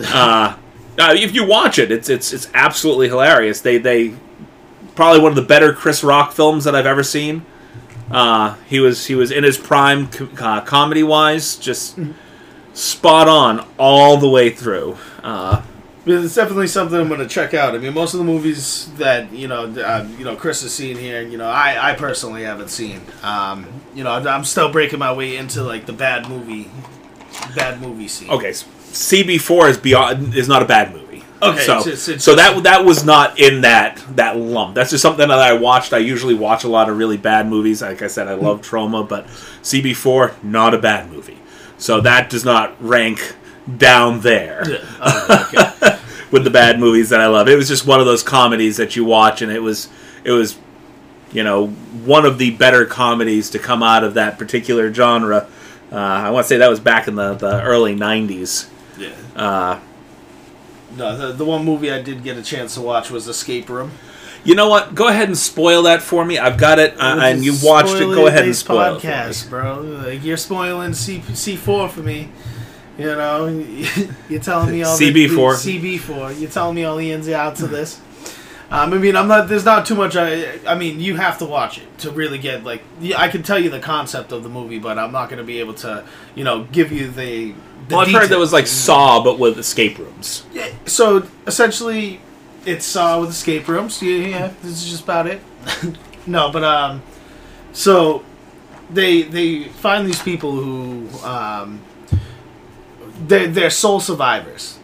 uh, 0.00 0.56
uh, 0.98 1.14
if 1.16 1.34
you 1.34 1.46
watch 1.46 1.78
it, 1.78 1.90
it's 1.90 2.08
it's 2.08 2.32
it's 2.32 2.48
absolutely 2.54 3.08
hilarious. 3.08 3.60
They 3.60 3.78
they 3.78 4.14
probably 4.94 5.20
one 5.20 5.32
of 5.32 5.36
the 5.36 5.42
better 5.42 5.72
Chris 5.72 6.04
Rock 6.04 6.32
films 6.32 6.64
that 6.64 6.74
I've 6.74 6.86
ever 6.86 7.02
seen. 7.02 7.44
Uh, 8.10 8.54
he 8.66 8.80
was 8.80 9.06
he 9.06 9.14
was 9.14 9.30
in 9.30 9.44
his 9.44 9.56
prime 9.56 10.08
co- 10.08 10.28
uh, 10.38 10.60
comedy 10.62 11.02
wise, 11.02 11.56
just 11.56 11.98
spot 12.72 13.28
on 13.28 13.66
all 13.78 14.16
the 14.16 14.28
way 14.28 14.50
through. 14.50 14.98
It's 16.06 16.34
definitely 16.34 16.66
something 16.66 16.98
I'm 16.98 17.08
going 17.08 17.20
to 17.20 17.28
check 17.28 17.52
out. 17.52 17.74
I 17.74 17.78
mean, 17.78 17.92
most 17.92 18.14
of 18.14 18.18
the 18.18 18.24
movies 18.24 18.90
that 18.96 19.30
you 19.32 19.48
know, 19.48 19.64
uh, 19.64 20.06
you 20.18 20.24
know, 20.24 20.34
Chris 20.34 20.62
has 20.62 20.72
seen 20.72 20.96
here, 20.96 21.20
you 21.22 21.36
know, 21.36 21.48
I, 21.48 21.90
I 21.90 21.94
personally 21.94 22.42
haven't 22.44 22.68
seen. 22.70 23.02
Um, 23.22 23.66
you 23.94 24.02
know, 24.04 24.10
I'm 24.10 24.44
still 24.44 24.72
breaking 24.72 24.98
my 24.98 25.12
way 25.12 25.36
into 25.36 25.62
like 25.62 25.84
the 25.86 25.92
bad 25.92 26.28
movie, 26.28 26.70
bad 27.54 27.80
movie 27.82 28.08
scene. 28.08 28.30
okay, 28.30 28.48
s- 28.50 28.64
CB4 28.92 29.70
is 29.70 29.78
beyond 29.78 30.34
is 30.34 30.48
not 30.48 30.62
a 30.62 30.64
bad 30.64 30.92
movie. 30.94 31.22
Okay, 31.42 31.64
so 31.64 31.72
it's- 31.80 31.86
it's- 31.86 32.08
it's 32.08 32.24
so 32.24 32.34
that 32.34 32.62
that 32.64 32.84
was 32.84 33.04
not 33.04 33.38
in 33.38 33.60
that 33.62 34.02
that 34.16 34.36
lump. 34.38 34.74
That's 34.74 34.90
just 34.90 35.02
something 35.02 35.28
that 35.28 35.38
I 35.38 35.52
watched. 35.52 35.92
I 35.92 35.98
usually 35.98 36.34
watch 36.34 36.64
a 36.64 36.68
lot 36.68 36.88
of 36.88 36.96
really 36.96 37.16
bad 37.18 37.46
movies. 37.48 37.82
Like 37.82 38.00
I 38.02 38.06
said, 38.08 38.26
I 38.26 38.34
love 38.34 38.62
Troma, 38.62 39.06
but 39.08 39.26
CB4 39.62 40.32
not 40.42 40.72
a 40.74 40.78
bad 40.78 41.10
movie. 41.10 41.38
So 41.78 42.00
that 42.02 42.28
does 42.30 42.44
not 42.44 42.74
rank 42.80 43.34
down 43.78 44.20
there. 44.20 44.68
Yeah. 44.70 44.78
Oh, 45.00 45.48
okay. 45.54 45.98
with 46.30 46.44
the 46.44 46.50
bad 46.50 46.78
movies 46.78 47.08
that 47.10 47.20
I 47.20 47.26
love. 47.26 47.48
It 47.48 47.56
was 47.56 47.68
just 47.68 47.86
one 47.86 47.98
of 48.00 48.06
those 48.06 48.22
comedies 48.22 48.76
that 48.76 48.94
you 48.96 49.04
watch, 49.04 49.42
and 49.42 49.50
it 49.50 49.60
was 49.62 49.88
it 50.24 50.30
was 50.32 50.58
you 51.32 51.42
know 51.42 51.68
one 51.68 52.24
of 52.26 52.38
the 52.38 52.50
better 52.52 52.84
comedies 52.86 53.50
to 53.50 53.58
come 53.58 53.82
out 53.82 54.04
of 54.04 54.14
that 54.14 54.38
particular 54.38 54.92
genre. 54.92 55.48
Uh, 55.92 55.96
I 55.96 56.30
want 56.30 56.44
to 56.44 56.48
say 56.48 56.58
that 56.58 56.68
was 56.70 56.78
back 56.80 57.08
in 57.08 57.16
the, 57.16 57.34
the 57.34 57.60
early 57.62 57.96
'90s. 57.96 58.68
Yeah. 58.98 59.10
Uh, 59.34 59.80
No, 60.96 61.16
the, 61.16 61.32
the 61.32 61.44
one 61.44 61.64
movie 61.64 61.90
I 61.90 62.00
did 62.02 62.22
get 62.22 62.36
a 62.36 62.42
chance 62.42 62.74
to 62.74 62.80
watch 62.80 63.10
was 63.10 63.26
Escape 63.28 63.68
Room. 63.68 63.90
you 64.44 64.54
know 64.54 64.68
what? 64.68 64.94
Go 64.94 65.08
ahead 65.08 65.28
and 65.28 65.36
spoil 65.38 65.82
that 65.84 66.00
for 66.02 66.24
me. 66.24 66.38
I've 66.38 66.58
got 66.58 66.78
it, 66.78 66.94
uh, 66.98 67.18
and 67.20 67.44
you 67.44 67.54
watched 67.62 67.94
it. 67.96 68.04
Go 68.04 68.26
ahead 68.28 68.44
and 68.44 68.54
spoil 68.56 68.96
it. 68.96 69.02
podcast, 69.02 69.48
bro. 69.50 69.80
Like 69.80 70.22
you're 70.24 70.36
spoiling 70.36 70.94
C 70.94 71.22
C 71.34 71.56
four 71.56 71.88
for 71.88 72.00
me. 72.00 72.28
You 73.00 73.16
know, 73.16 73.46
you're 74.28 74.40
telling 74.40 74.72
me 74.72 74.82
all 74.82 74.96
the- 74.96 75.12
CB4. 75.12 75.64
the 75.64 75.78
CB 75.78 76.00
four. 76.00 76.32
You're 76.32 76.50
telling 76.50 76.74
me 76.74 76.84
all 76.84 76.96
the 76.96 77.10
ins 77.10 77.26
and 77.26 77.34
outs 77.36 77.62
of 77.62 77.70
this. 77.70 78.00
Um, 78.72 78.92
I 78.92 78.98
mean, 78.98 79.16
I'm 79.16 79.26
not. 79.26 79.48
There's 79.48 79.64
not 79.64 79.84
too 79.84 79.96
much. 79.96 80.14
I, 80.14 80.60
I 80.64 80.76
mean, 80.76 81.00
you 81.00 81.16
have 81.16 81.38
to 81.38 81.44
watch 81.44 81.78
it 81.78 81.98
to 81.98 82.10
really 82.12 82.38
get 82.38 82.62
like. 82.62 82.82
I 83.16 83.26
can 83.28 83.42
tell 83.42 83.58
you 83.58 83.68
the 83.68 83.80
concept 83.80 84.30
of 84.30 84.44
the 84.44 84.48
movie, 84.48 84.78
but 84.78 84.96
I'm 84.96 85.10
not 85.10 85.28
going 85.28 85.38
to 85.38 85.44
be 85.44 85.58
able 85.58 85.74
to, 85.74 86.04
you 86.36 86.44
know, 86.44 86.64
give 86.64 86.92
you 86.92 87.08
the. 87.08 87.52
the 87.88 87.96
Well, 87.96 88.00
I've 88.00 88.12
heard 88.12 88.28
that 88.28 88.38
was 88.38 88.52
like. 88.52 88.68
Saw, 88.68 89.24
but 89.24 89.40
with 89.40 89.58
escape 89.58 89.98
rooms. 89.98 90.44
Yeah, 90.52 90.70
so 90.86 91.26
essentially, 91.48 92.20
it's 92.64 92.84
Saw 92.84 93.20
with 93.20 93.30
escape 93.30 93.66
rooms. 93.66 94.00
Yeah, 94.02 94.26
yeah, 94.26 94.52
this 94.62 94.84
is 94.84 94.88
just 94.88 95.02
about 95.02 95.26
it. 95.26 95.40
no, 96.28 96.52
but 96.52 96.62
um, 96.62 97.02
so 97.72 98.24
they 98.88 99.22
they 99.22 99.64
find 99.64 100.06
these 100.06 100.22
people 100.22 100.52
who 100.52 101.08
um, 101.24 101.80
they 103.26 103.46
they're 103.46 103.70
sole 103.70 104.00
survivors 104.00 104.78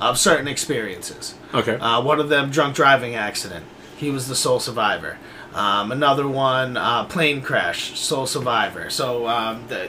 of 0.00 0.18
certain 0.18 0.48
experiences. 0.48 1.34
Okay. 1.54 1.76
Uh, 1.76 2.02
one 2.02 2.20
of 2.20 2.28
them, 2.28 2.50
drunk 2.50 2.74
driving 2.74 3.14
accident. 3.14 3.64
He 3.96 4.10
was 4.10 4.28
the 4.28 4.36
sole 4.36 4.60
survivor. 4.60 5.18
Um, 5.54 5.90
another 5.90 6.28
one, 6.28 6.76
uh, 6.76 7.04
plane 7.04 7.40
crash, 7.40 7.98
sole 7.98 8.26
survivor. 8.26 8.90
So 8.90 9.26
um, 9.26 9.64
the, 9.68 9.88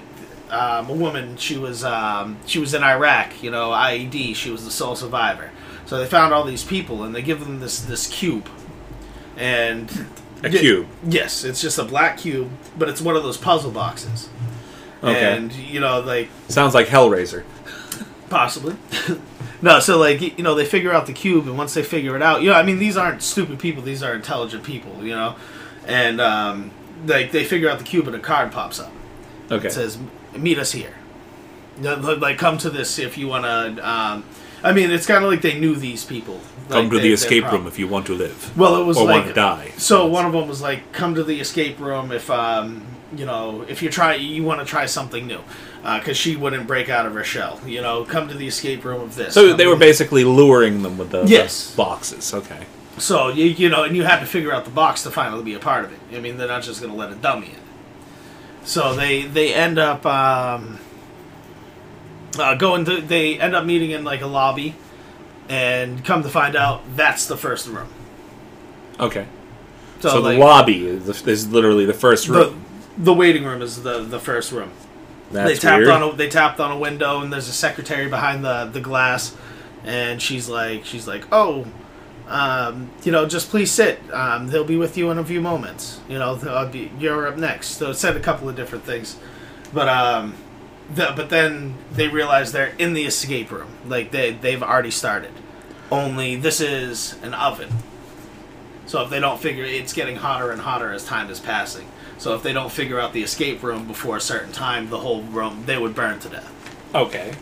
um, 0.49 0.89
a 0.89 0.93
woman, 0.93 1.35
she 1.35 1.57
was 1.57 1.83
um, 1.83 2.37
she 2.45 2.59
was 2.59 2.73
in 2.73 2.83
Iraq. 2.83 3.43
You 3.43 3.51
know, 3.51 3.71
IED. 3.71 4.35
She 4.35 4.49
was 4.49 4.63
the 4.63 4.71
sole 4.71 4.95
survivor. 4.95 5.51
So 5.85 5.97
they 5.97 6.05
found 6.05 6.33
all 6.33 6.43
these 6.43 6.63
people, 6.63 7.03
and 7.03 7.13
they 7.13 7.21
give 7.21 7.39
them 7.41 7.59
this 7.59 7.81
this 7.81 8.07
cube, 8.07 8.49
and 9.35 9.89
A 10.43 10.49
cube. 10.49 10.87
Yes, 11.03 11.43
it's 11.43 11.61
just 11.61 11.79
a 11.79 11.83
black 11.83 12.17
cube, 12.19 12.49
but 12.77 12.89
it's 12.89 13.01
one 13.01 13.15
of 13.15 13.23
those 13.23 13.37
puzzle 13.37 13.71
boxes. 13.71 14.29
Okay. 15.03 15.35
And 15.35 15.51
you 15.53 15.79
know, 15.79 15.99
like 15.99 16.29
Sounds 16.47 16.73
like 16.73 16.87
Hellraiser. 16.87 17.43
Possibly. 18.29 18.75
no, 19.61 19.79
so 19.79 19.97
like 19.97 20.21
you 20.37 20.43
know 20.43 20.53
they 20.55 20.65
figure 20.65 20.91
out 20.91 21.05
the 21.07 21.13
cube, 21.13 21.47
and 21.47 21.57
once 21.57 21.73
they 21.73 21.83
figure 21.83 22.15
it 22.15 22.21
out, 22.21 22.41
you 22.41 22.49
know, 22.49 22.55
I 22.55 22.63
mean 22.63 22.77
these 22.79 22.97
aren't 22.97 23.21
stupid 23.21 23.59
people; 23.59 23.81
these 23.83 24.03
are 24.03 24.13
intelligent 24.13 24.63
people, 24.63 25.03
you 25.03 25.15
know, 25.15 25.35
and 25.85 26.19
um, 26.19 26.71
like 27.05 27.31
they 27.31 27.43
figure 27.45 27.69
out 27.69 27.77
the 27.79 27.85
cube, 27.85 28.07
and 28.07 28.15
a 28.15 28.19
card 28.19 28.51
pops 28.51 28.79
up. 28.79 28.91
Okay. 29.49 29.67
It 29.67 29.71
says, 29.71 29.97
"Meet 30.35 30.59
us 30.59 30.71
here." 30.73 30.93
Like 31.81 32.37
come 32.37 32.57
to 32.59 32.69
this 32.69 32.99
if 32.99 33.17
you 33.17 33.27
want 33.27 33.45
to. 33.45 33.87
Um, 33.89 34.23
I 34.63 34.73
mean, 34.73 34.89
it's 34.89 35.05
kind 35.05 35.23
of 35.23 35.29
like 35.29 35.41
they 35.41 35.59
knew 35.59 35.75
these 35.75 36.03
people. 36.03 36.41
Come 36.69 36.83
Like, 36.83 36.89
to 36.89 36.97
they- 36.97 37.03
the 37.03 37.13
escape 37.13 37.49
room 37.51 37.67
if 37.67 37.77
you 37.79 37.87
want 37.87 38.07
to 38.07 38.13
live 38.15 38.57
Well, 38.57 38.81
it 38.81 38.83
was 38.85 38.97
or 38.97 39.05
like 39.05 39.15
want 39.23 39.27
to 39.27 39.33
die. 39.33 39.71
so 39.77 40.05
one 40.07 40.25
of 40.25 40.33
them 40.33 40.47
was 40.49 40.61
like, 40.61 40.91
"Come 40.91 41.15
to 41.15 41.23
the 41.23 41.39
escape 41.39 41.79
room 41.79 42.11
if 42.11 42.29
um, 42.29 42.81
you 43.15 43.25
know 43.25 43.63
if 43.69 43.81
you 43.81 43.89
try 43.89 44.15
you 44.15 44.43
want 44.43 44.59
to 44.59 44.65
try 44.65 44.85
something 44.85 45.27
new," 45.27 45.39
because 45.95 46.17
she 46.17 46.35
wouldn't 46.35 46.67
break 46.67 46.89
out 46.89 47.05
of 47.05 47.13
her 47.13 47.23
shell. 47.23 47.61
You 47.65 47.81
know, 47.81 48.03
come 48.03 48.27
to 48.27 48.33
the 48.33 48.47
escape 48.47 48.83
room 48.83 49.01
of 49.01 49.15
this. 49.15 49.33
So 49.33 49.49
come 49.49 49.57
they 49.57 49.67
were 49.67 49.77
basically 49.77 50.25
luring 50.25 50.83
them 50.83 50.97
with 50.97 51.11
the, 51.11 51.23
the 51.23 51.73
boxes. 51.77 52.33
Okay. 52.33 52.65
So 52.97 53.29
you 53.29 53.45
you 53.45 53.69
know, 53.69 53.83
and 53.83 53.95
you 53.95 54.03
had 54.03 54.19
to 54.19 54.25
figure 54.25 54.51
out 54.51 54.65
the 54.65 54.71
box 54.71 55.03
to 55.03 55.11
finally 55.11 55.43
be 55.43 55.53
a 55.53 55.59
part 55.59 55.85
of 55.85 55.93
it. 55.93 55.99
I 56.13 56.19
mean, 56.19 56.37
they're 56.37 56.47
not 56.47 56.63
just 56.63 56.81
going 56.81 56.91
to 56.91 56.97
let 56.97 57.11
a 57.11 57.15
dummy 57.15 57.47
in. 57.47 58.65
So 58.65 58.95
they 58.95 59.21
they 59.23 59.53
end 59.53 59.79
up 59.79 60.05
um, 60.05 60.79
uh, 62.37 62.55
going 62.55 62.83
to 62.85 62.99
they 62.99 63.39
end 63.39 63.55
up 63.55 63.65
meeting 63.65 63.91
in 63.91 64.03
like 64.03 64.21
a 64.21 64.27
lobby, 64.27 64.75
and 65.47 66.03
come 66.03 66.21
to 66.23 66.29
find 66.29 66.55
out 66.55 66.81
that's 66.97 67.27
the 67.27 67.37
first 67.37 67.67
room. 67.67 67.87
Okay. 68.99 69.25
So, 70.01 70.09
So, 70.09 70.19
like, 70.19 70.35
the 70.37 70.43
lobby 70.43 70.85
is, 70.85 71.07
is 71.25 71.47
literally 71.47 71.85
the 71.85 71.93
first 71.93 72.27
the, 72.27 72.33
room. 72.33 72.65
the 72.97 73.13
waiting 73.13 73.45
room 73.45 73.61
is 73.61 73.83
the 73.83 74.03
the 74.03 74.19
first 74.19 74.51
room. 74.51 74.71
That's 75.31 75.49
they 75.49 75.55
tapped 75.57 75.79
weird. 75.79 75.89
on 75.89 76.03
a, 76.03 76.15
they 76.15 76.29
tapped 76.29 76.59
on 76.59 76.71
a 76.71 76.77
window 76.77 77.21
and 77.21 77.31
there's 77.31 77.49
a 77.49 77.53
secretary 77.53 78.07
behind 78.09 78.45
the 78.45 78.65
the 78.65 78.79
glass 78.79 79.35
and 79.83 80.21
she's 80.21 80.47
like 80.49 80.85
she's 80.85 81.07
like 81.07 81.25
oh 81.31 81.65
um, 82.27 82.91
you 83.03 83.11
know 83.11 83.25
just 83.25 83.49
please 83.49 83.71
sit. 83.71 83.99
Um, 84.13 84.47
they'll 84.47 84.65
be 84.65 84.75
with 84.75 84.97
you 84.97 85.09
in 85.11 85.17
a 85.17 85.23
few 85.23 85.39
moments. 85.39 86.01
You 86.09 86.19
know 86.19 86.69
be, 86.71 86.91
you're 86.99 87.25
up 87.25 87.37
next. 87.37 87.67
So 87.77 87.91
it 87.91 87.95
said 87.95 88.17
a 88.17 88.19
couple 88.19 88.49
of 88.49 88.55
different 88.55 88.83
things. 88.83 89.17
But 89.73 89.87
um 89.87 90.35
the, 90.93 91.13
but 91.15 91.29
then 91.29 91.75
they 91.91 92.07
realize 92.07 92.51
they're 92.51 92.73
in 92.77 92.93
the 92.93 93.05
escape 93.05 93.51
room. 93.51 93.69
Like 93.85 94.11
they 94.11 94.31
they've 94.31 94.61
already 94.61 94.91
started. 94.91 95.31
Only 95.89 96.35
this 96.35 96.59
is 96.59 97.15
an 97.23 97.33
oven. 97.33 97.69
So 98.87 99.01
if 99.03 99.09
they 99.09 99.19
don't 99.19 99.39
figure 99.39 99.63
it's 99.63 99.93
getting 99.93 100.17
hotter 100.17 100.51
and 100.51 100.61
hotter 100.61 100.91
as 100.91 101.05
time 101.05 101.29
is 101.29 101.39
passing 101.39 101.87
so 102.17 102.33
if 102.35 102.43
they 102.43 102.53
don't 102.53 102.71
figure 102.71 102.99
out 102.99 103.13
the 103.13 103.23
escape 103.23 103.61
room 103.63 103.87
before 103.87 104.17
a 104.17 104.21
certain 104.21 104.51
time, 104.51 104.89
the 104.89 104.99
whole 104.99 105.21
room 105.23 105.63
they 105.65 105.77
would 105.77 105.95
burn 105.95 106.19
to 106.19 106.29
death. 106.29 106.51
Okay. 106.95 107.33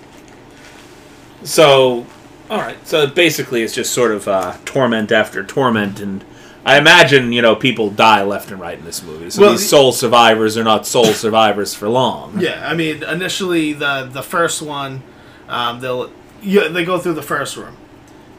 So, 1.44 2.06
all 2.50 2.60
right. 2.60 2.78
So 2.88 3.08
basically, 3.08 3.62
it's 3.64 3.74
just 3.76 3.94
sort 3.94 4.12
of 4.12 4.28
uh, 4.28 4.58
torment 4.66 5.12
after 5.12 5.44
torment, 5.44 6.00
and 6.00 6.24
I 6.66 6.78
imagine 6.78 7.32
you 7.32 7.42
know 7.42 7.56
people 7.56 7.90
die 7.90 8.24
left 8.24 8.52
and 8.52 8.60
right 8.60 8.78
in 8.78 8.86
this 8.86 9.04
movie. 9.04 9.30
So 9.30 9.42
Well, 9.42 9.52
these 9.52 9.62
the- 9.62 9.68
soul 9.68 9.92
survivors 9.92 10.58
are 10.58 10.64
not 10.64 10.88
soul 10.88 11.06
survivors 11.06 11.74
for 11.76 11.88
long. 11.88 12.40
Yeah, 12.40 12.68
I 12.68 12.74
mean 12.74 13.04
initially 13.04 13.74
the 13.74 14.10
the 14.12 14.24
first 14.24 14.62
one, 14.62 15.04
um, 15.48 15.80
they'll 15.80 16.12
yeah, 16.42 16.68
they 16.68 16.86
go 16.86 17.00
through 17.00 17.14
the 17.14 17.22
first 17.22 17.58
room, 17.58 17.76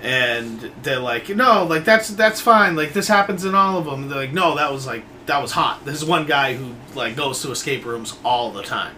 and 0.02 0.72
they're 0.82 0.98
like, 0.98 1.28
no, 1.28 1.64
like 1.64 1.84
that's 1.84 2.08
that's 2.08 2.40
fine. 2.40 2.74
Like 2.76 2.92
this 2.92 3.08
happens 3.08 3.44
in 3.44 3.54
all 3.54 3.78
of 3.78 3.84
them. 3.84 4.02
And 4.02 4.10
they're 4.10 4.18
like, 4.18 4.32
no, 4.32 4.56
that 4.56 4.72
was 4.72 4.86
like 4.86 5.04
that 5.26 5.42
was 5.42 5.52
hot. 5.52 5.84
There's 5.84 6.04
one 6.04 6.26
guy 6.26 6.54
who 6.54 6.74
like 6.94 7.16
goes 7.16 7.42
to 7.42 7.50
escape 7.50 7.84
rooms 7.84 8.16
all 8.24 8.50
the 8.52 8.62
time, 8.62 8.96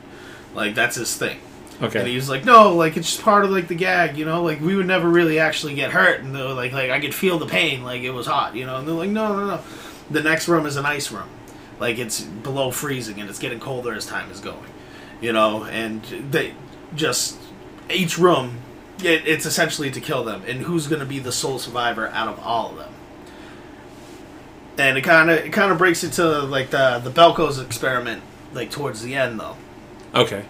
like 0.54 0.74
that's 0.74 0.96
his 0.96 1.16
thing. 1.16 1.38
Okay. 1.80 2.00
And 2.00 2.08
he 2.08 2.16
was 2.16 2.28
like, 2.28 2.44
no, 2.44 2.74
like 2.74 2.96
it's 2.96 3.08
just 3.08 3.22
part 3.22 3.44
of 3.44 3.50
like 3.50 3.68
the 3.68 3.74
gag, 3.74 4.16
you 4.16 4.24
know, 4.24 4.42
like 4.42 4.60
we 4.60 4.74
would 4.74 4.86
never 4.86 5.08
really 5.08 5.38
actually 5.38 5.74
get 5.74 5.92
hurt, 5.92 6.20
and 6.20 6.34
they 6.34 6.42
were 6.42 6.52
like, 6.52 6.72
like 6.72 6.90
I 6.90 7.00
could 7.00 7.14
feel 7.14 7.38
the 7.38 7.46
pain, 7.46 7.84
like 7.84 8.02
it 8.02 8.10
was 8.10 8.26
hot, 8.26 8.56
you 8.56 8.66
know, 8.66 8.76
and 8.78 8.88
they're 8.88 8.94
like, 8.94 9.10
no, 9.10 9.36
no, 9.36 9.46
no, 9.46 9.62
the 10.10 10.22
next 10.22 10.48
room 10.48 10.66
is 10.66 10.76
an 10.76 10.86
ice 10.86 11.12
room, 11.12 11.28
like 11.78 11.98
it's 11.98 12.20
below 12.22 12.70
freezing 12.70 13.20
and 13.20 13.30
it's 13.30 13.38
getting 13.38 13.60
colder 13.60 13.94
as 13.94 14.06
time 14.06 14.30
is 14.30 14.40
going, 14.40 14.70
you 15.20 15.32
know, 15.32 15.64
and 15.64 16.02
they 16.02 16.54
just 16.94 17.38
each 17.90 18.18
room, 18.18 18.58
it, 19.04 19.26
it's 19.26 19.46
essentially 19.46 19.90
to 19.90 20.00
kill 20.00 20.24
them, 20.24 20.42
and 20.48 20.62
who's 20.62 20.88
going 20.88 21.00
to 21.00 21.06
be 21.06 21.20
the 21.20 21.32
sole 21.32 21.60
survivor 21.60 22.08
out 22.08 22.28
of 22.28 22.40
all 22.40 22.72
of 22.72 22.76
them. 22.76 22.92
And 24.78 24.96
it 24.96 25.02
kind 25.02 25.28
of 25.30 25.38
it 25.38 25.52
kind 25.52 25.72
of 25.72 25.78
breaks 25.78 26.04
into 26.04 26.24
like 26.42 26.70
the 26.70 27.00
the 27.02 27.10
Belko's 27.10 27.58
experiment, 27.58 28.22
like 28.54 28.70
towards 28.70 29.02
the 29.02 29.14
end 29.16 29.40
though, 29.40 29.56
okay. 30.14 30.44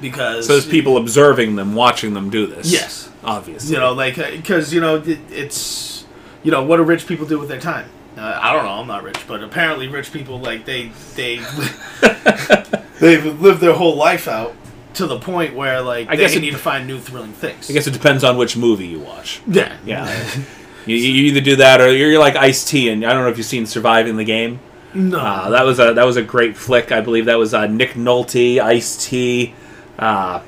because 0.00 0.46
So 0.46 0.52
there's 0.52 0.66
people 0.66 0.96
observing 0.98 1.56
them, 1.56 1.74
watching 1.74 2.12
them 2.14 2.28
do 2.30 2.46
this. 2.46 2.70
Yes. 2.70 3.08
Obviously. 3.22 3.74
you 3.74 3.78
know 3.80 3.92
like 3.92 4.16
because 4.16 4.72
you 4.72 4.80
know 4.80 4.96
it, 4.96 5.18
it's 5.30 6.06
you 6.42 6.50
know 6.50 6.62
what 6.62 6.78
do 6.78 6.82
rich 6.84 7.06
people 7.06 7.26
do 7.26 7.38
with 7.38 7.50
their 7.50 7.60
time 7.60 7.86
uh, 8.16 8.38
i 8.42 8.50
don't 8.54 8.64
know 8.64 8.70
i'm 8.70 8.86
not 8.86 9.02
rich 9.02 9.18
but 9.28 9.42
apparently 9.42 9.88
rich 9.88 10.10
people 10.10 10.40
like 10.40 10.64
they 10.64 10.90
they 11.16 11.36
they've 12.98 13.40
lived 13.40 13.60
their 13.60 13.74
whole 13.74 13.94
life 13.94 14.26
out 14.28 14.54
to 14.94 15.06
the 15.06 15.18
point 15.18 15.54
where 15.54 15.82
like 15.82 16.08
I 16.08 16.16
they 16.16 16.22
guess 16.22 16.34
it- 16.34 16.40
need 16.40 16.52
to 16.52 16.58
find 16.58 16.86
new 16.86 16.98
thrilling 16.98 17.32
things 17.32 17.68
I 17.70 17.74
guess 17.74 17.86
it 17.86 17.92
depends 17.92 18.24
on 18.24 18.38
which 18.38 18.56
movie 18.56 18.86
you 18.86 19.00
watch. 19.00 19.42
yeah 19.46 19.76
Yeah. 19.84 20.28
you, 20.96 21.12
you 21.12 21.24
either 21.26 21.40
do 21.40 21.56
that 21.56 21.80
or 21.80 21.94
you're 21.94 22.18
like 22.18 22.36
Ice 22.36 22.64
T, 22.64 22.88
and 22.88 23.04
I 23.04 23.12
don't 23.12 23.22
know 23.24 23.30
if 23.30 23.36
you've 23.38 23.46
seen 23.46 23.66
Surviving 23.66 24.16
the 24.16 24.24
Game. 24.24 24.60
no 24.94 25.18
Uh, 25.18 25.50
that 25.50 25.64
was 25.64 25.78
a 25.78 25.94
that 25.94 26.04
was 26.04 26.16
a 26.16 26.22
great 26.22 26.56
flick. 26.56 26.92
I 26.92 27.00
believe 27.00 27.26
that 27.26 27.38
was 27.38 27.54
uh, 27.54 27.66
Nick 27.66 27.90
Nolte, 27.94 28.60
Ice 28.60 29.06
T, 29.08 29.54
uh, 29.98 30.40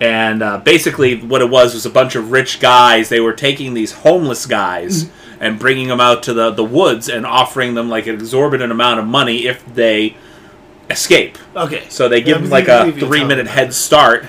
and 0.00 0.42
uh, 0.42 0.58
basically 0.58 1.16
what 1.20 1.40
it 1.42 1.50
was 1.50 1.74
was 1.74 1.84
a 1.86 1.90
bunch 1.90 2.14
of 2.14 2.30
rich 2.30 2.60
guys. 2.60 3.08
They 3.08 3.20
were 3.20 3.32
taking 3.32 3.74
these 3.74 3.92
homeless 3.92 4.46
guys 4.46 5.04
Mm-hmm. 5.04 5.44
and 5.44 5.58
bringing 5.58 5.88
them 5.88 6.00
out 6.00 6.22
to 6.24 6.32
the 6.32 6.50
the 6.50 6.64
woods 6.64 7.08
and 7.08 7.24
offering 7.26 7.74
them 7.74 7.88
like 7.88 8.06
an 8.06 8.14
exorbitant 8.14 8.72
amount 8.72 9.00
of 9.00 9.06
money 9.06 9.46
if 9.46 9.64
they 9.74 10.16
escape. 10.90 11.36
okay 11.54 11.84
So 11.88 12.08
they 12.08 12.20
give 12.20 12.36
Yeah, 12.36 12.42
them 12.42 12.50
like 12.50 12.68
a 12.68 12.92
three 12.92 13.24
minute 13.24 13.46
head 13.48 13.74
start 13.74 14.26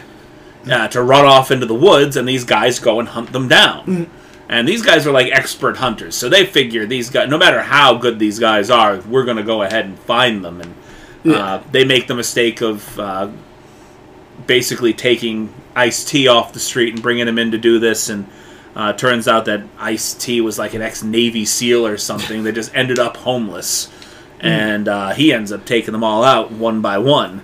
uh, 0.69 0.88
to 0.89 1.02
run 1.02 1.25
off 1.25 1.52
into 1.52 1.65
the 1.65 1.73
woods, 1.75 2.17
and 2.17 2.28
these 2.28 2.43
guys 2.43 2.80
go 2.80 2.99
and 2.99 3.08
hunt 3.10 3.32
them 3.32 3.47
down. 3.47 3.86
Mm. 3.86 4.10
And 4.49 4.67
these 4.67 4.81
guys 4.81 5.05
are 5.05 5.12
like 5.12 5.31
expert 5.31 5.77
hunters, 5.77 6.15
so 6.15 6.27
they 6.27 6.43
figure 6.45 6.85
these 6.88 7.09
guys, 7.12 7.29
no 7.29 7.38
matter 7.38 7.62
how 7.62 7.95
good 7.97 8.17
these 8.17 8.39
guys 8.39 8.71
are, 8.71 8.97
we're 9.01 9.23
going 9.23 9.38
to 9.38 9.43
go 9.43 9.62
ahead 9.62 9.85
and 9.85 9.97
find 9.99 10.43
them. 10.43 10.59
And 10.59 10.71
uh, 10.71 10.77
Yeah. 11.23 11.62
they 11.71 11.85
make 11.85 12.07
the 12.07 12.15
mistake 12.15 12.59
of 12.62 12.99
uh, 12.99 13.29
basically 14.47 14.93
taking 14.93 15.53
Ice 15.75 16.03
T 16.03 16.27
off 16.27 16.53
the 16.53 16.59
street 16.59 16.93
and 16.93 17.01
bringing 17.03 17.27
him 17.27 17.38
in 17.38 17.51
to 17.51 17.57
do 17.57 17.79
this. 17.79 18.09
And 18.09 18.25
Uh, 18.75 18.93
turns 18.93 19.27
out 19.27 19.45
that 19.45 19.62
Ice 19.79 20.13
T 20.13 20.39
was 20.41 20.57
like 20.59 20.73
an 20.75 20.81
ex 20.81 21.03
Navy 21.03 21.43
SEAL 21.43 21.85
or 21.85 21.97
something 21.97 22.43
that 22.43 22.53
just 22.53 22.71
ended 22.73 22.97
up 22.99 23.17
homeless, 23.17 23.89
and 24.39 24.88
uh, 24.88 25.09
he 25.09 25.33
ends 25.33 25.51
up 25.51 25.65
taking 25.65 25.91
them 25.91 26.03
all 26.03 26.23
out 26.23 26.51
one 26.51 26.79
by 26.79 26.97
one, 26.97 27.41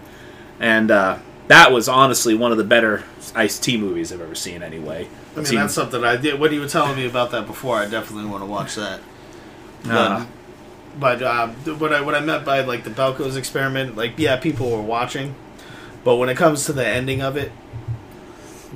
and 0.59 0.91
uh, 0.91 1.17
that 1.47 1.71
was 1.71 1.87
honestly 1.87 2.33
one 2.35 2.51
of 2.51 2.57
the 2.57 2.63
better 2.63 3.03
Ice 3.35 3.59
T 3.59 3.77
movies 3.77 4.11
I've 4.11 4.21
ever 4.21 4.35
seen. 4.35 4.63
Anyway, 4.63 5.07
I 5.33 5.35
mean, 5.37 5.45
Seen- 5.45 5.59
that's 5.59 5.73
something 5.73 6.03
I 6.03 6.15
did. 6.17 6.39
When 6.39 6.53
you 6.53 6.61
were 6.61 6.67
telling 6.67 6.95
me 6.95 7.05
about 7.05 7.31
that 7.31 7.45
before, 7.47 7.77
I 7.77 7.87
definitely 7.87 8.29
want 8.29 8.41
to 8.43 8.47
watch 8.47 8.75
that. 8.75 8.99
But, 9.83 9.91
Uh, 9.91 10.25
but 10.99 11.21
um, 11.23 11.51
what 11.79 11.93
I 11.93 12.01
what 12.01 12.15
I 12.15 12.19
meant 12.21 12.45
by 12.45 12.61
like 12.61 12.83
the 12.83 12.89
Belko's 12.89 13.35
experiment, 13.35 13.95
like 13.97 14.13
yeah, 14.17 14.37
people 14.37 14.71
were 14.71 14.81
watching, 14.81 15.35
but 16.03 16.15
when 16.15 16.29
it 16.29 16.37
comes 16.37 16.65
to 16.65 16.73
the 16.73 16.85
ending 16.87 17.21
of 17.21 17.35
it, 17.37 17.51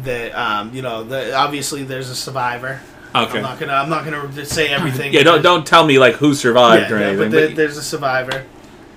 that 0.03 0.31
um, 0.33 0.73
you 0.73 0.81
know, 0.81 1.03
the, 1.03 1.33
obviously 1.35 1.83
there's 1.83 2.09
a 2.09 2.15
survivor. 2.15 2.81
okay. 3.15 3.37
I'm 3.37 3.41
not 3.41 3.59
gonna 3.59 3.73
I'm 3.73 3.89
not 3.89 4.05
gonna 4.05 4.45
say 4.45 4.67
everything. 4.69 5.13
Yeah, 5.13 5.23
don't 5.23 5.41
don't 5.41 5.65
tell 5.65 5.85
me 5.85 5.97
like 5.97 6.15
who 6.15 6.33
survived 6.35 6.89
Yeah, 6.91 6.95
or 6.95 6.99
yeah, 6.99 7.05
anything. 7.07 7.25
but 7.29 7.31
there, 7.35 7.47
but- 7.47 7.55
there's 7.55 7.77
a 7.77 7.83
survivor, 7.83 8.45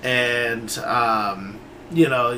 and 0.03 0.77
um, 0.79 1.52
you 1.93 2.09
know 2.09 2.35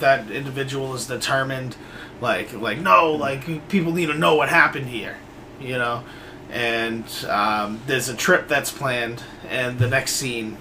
that 0.00 0.30
individual 0.30 0.94
is 0.94 1.06
determined. 1.06 1.76
Like, 2.20 2.52
like 2.52 2.78
no, 2.78 3.12
like 3.12 3.68
people 3.68 3.92
need 3.92 4.06
to 4.06 4.14
know 4.14 4.34
what 4.34 4.48
happened 4.48 4.86
here, 4.86 5.16
you 5.60 5.78
know. 5.78 6.04
And 6.50 7.04
um, 7.28 7.80
there's 7.86 8.08
a 8.08 8.16
trip 8.16 8.48
that's 8.48 8.72
planned, 8.72 9.22
and 9.48 9.78
the 9.78 9.88
next 9.88 10.12
scene, 10.12 10.56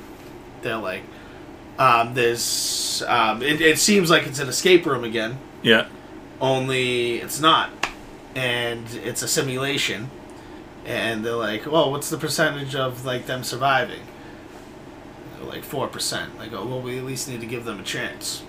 they're 0.62 0.78
like, 0.78 1.04
um, 1.80 2.14
there's 2.14 3.04
um, 3.08 3.42
it, 3.42 3.62
it 3.62 3.80
seems 3.80 4.10
like 4.10 4.28
it's 4.28 4.40
an 4.40 4.50
escape 4.50 4.86
room 4.86 5.04
again, 5.04 5.40
yeah. 5.62 5.88
only 6.42 7.18
it's 7.18 7.40
not, 7.40 7.72
and 8.36 8.86
it's 9.04 9.22
a 9.22 9.28
simulation. 9.28 10.10
And 10.86 11.26
they're 11.26 11.34
like, 11.34 11.66
"Well, 11.66 11.92
what's 11.92 12.10
the 12.10 12.18
percentage 12.18 12.74
of 12.76 13.06
like 13.06 13.26
them 13.26 13.44
surviving?" 13.44 14.02
Like 15.48 15.64
four 15.64 15.88
percent. 15.88 16.38
Like, 16.38 16.54
oh, 16.54 16.66
well, 16.66 16.82
we 16.82 16.98
at 16.98 17.04
least 17.06 17.28
need 17.28 17.42
to 17.42 17.48
give 17.48 17.66
them 17.66 17.80
a 17.80 17.84
chance. 17.84 18.44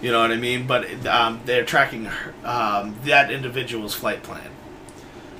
You 0.00 0.10
know 0.10 0.20
what 0.20 0.32
I 0.32 0.36
mean? 0.36 0.66
But 0.66 1.06
um, 1.06 1.40
they're 1.44 1.64
tracking 1.64 2.08
um, 2.44 2.96
that 3.04 3.30
individual's 3.30 3.94
flight 3.94 4.22
plan, 4.24 4.50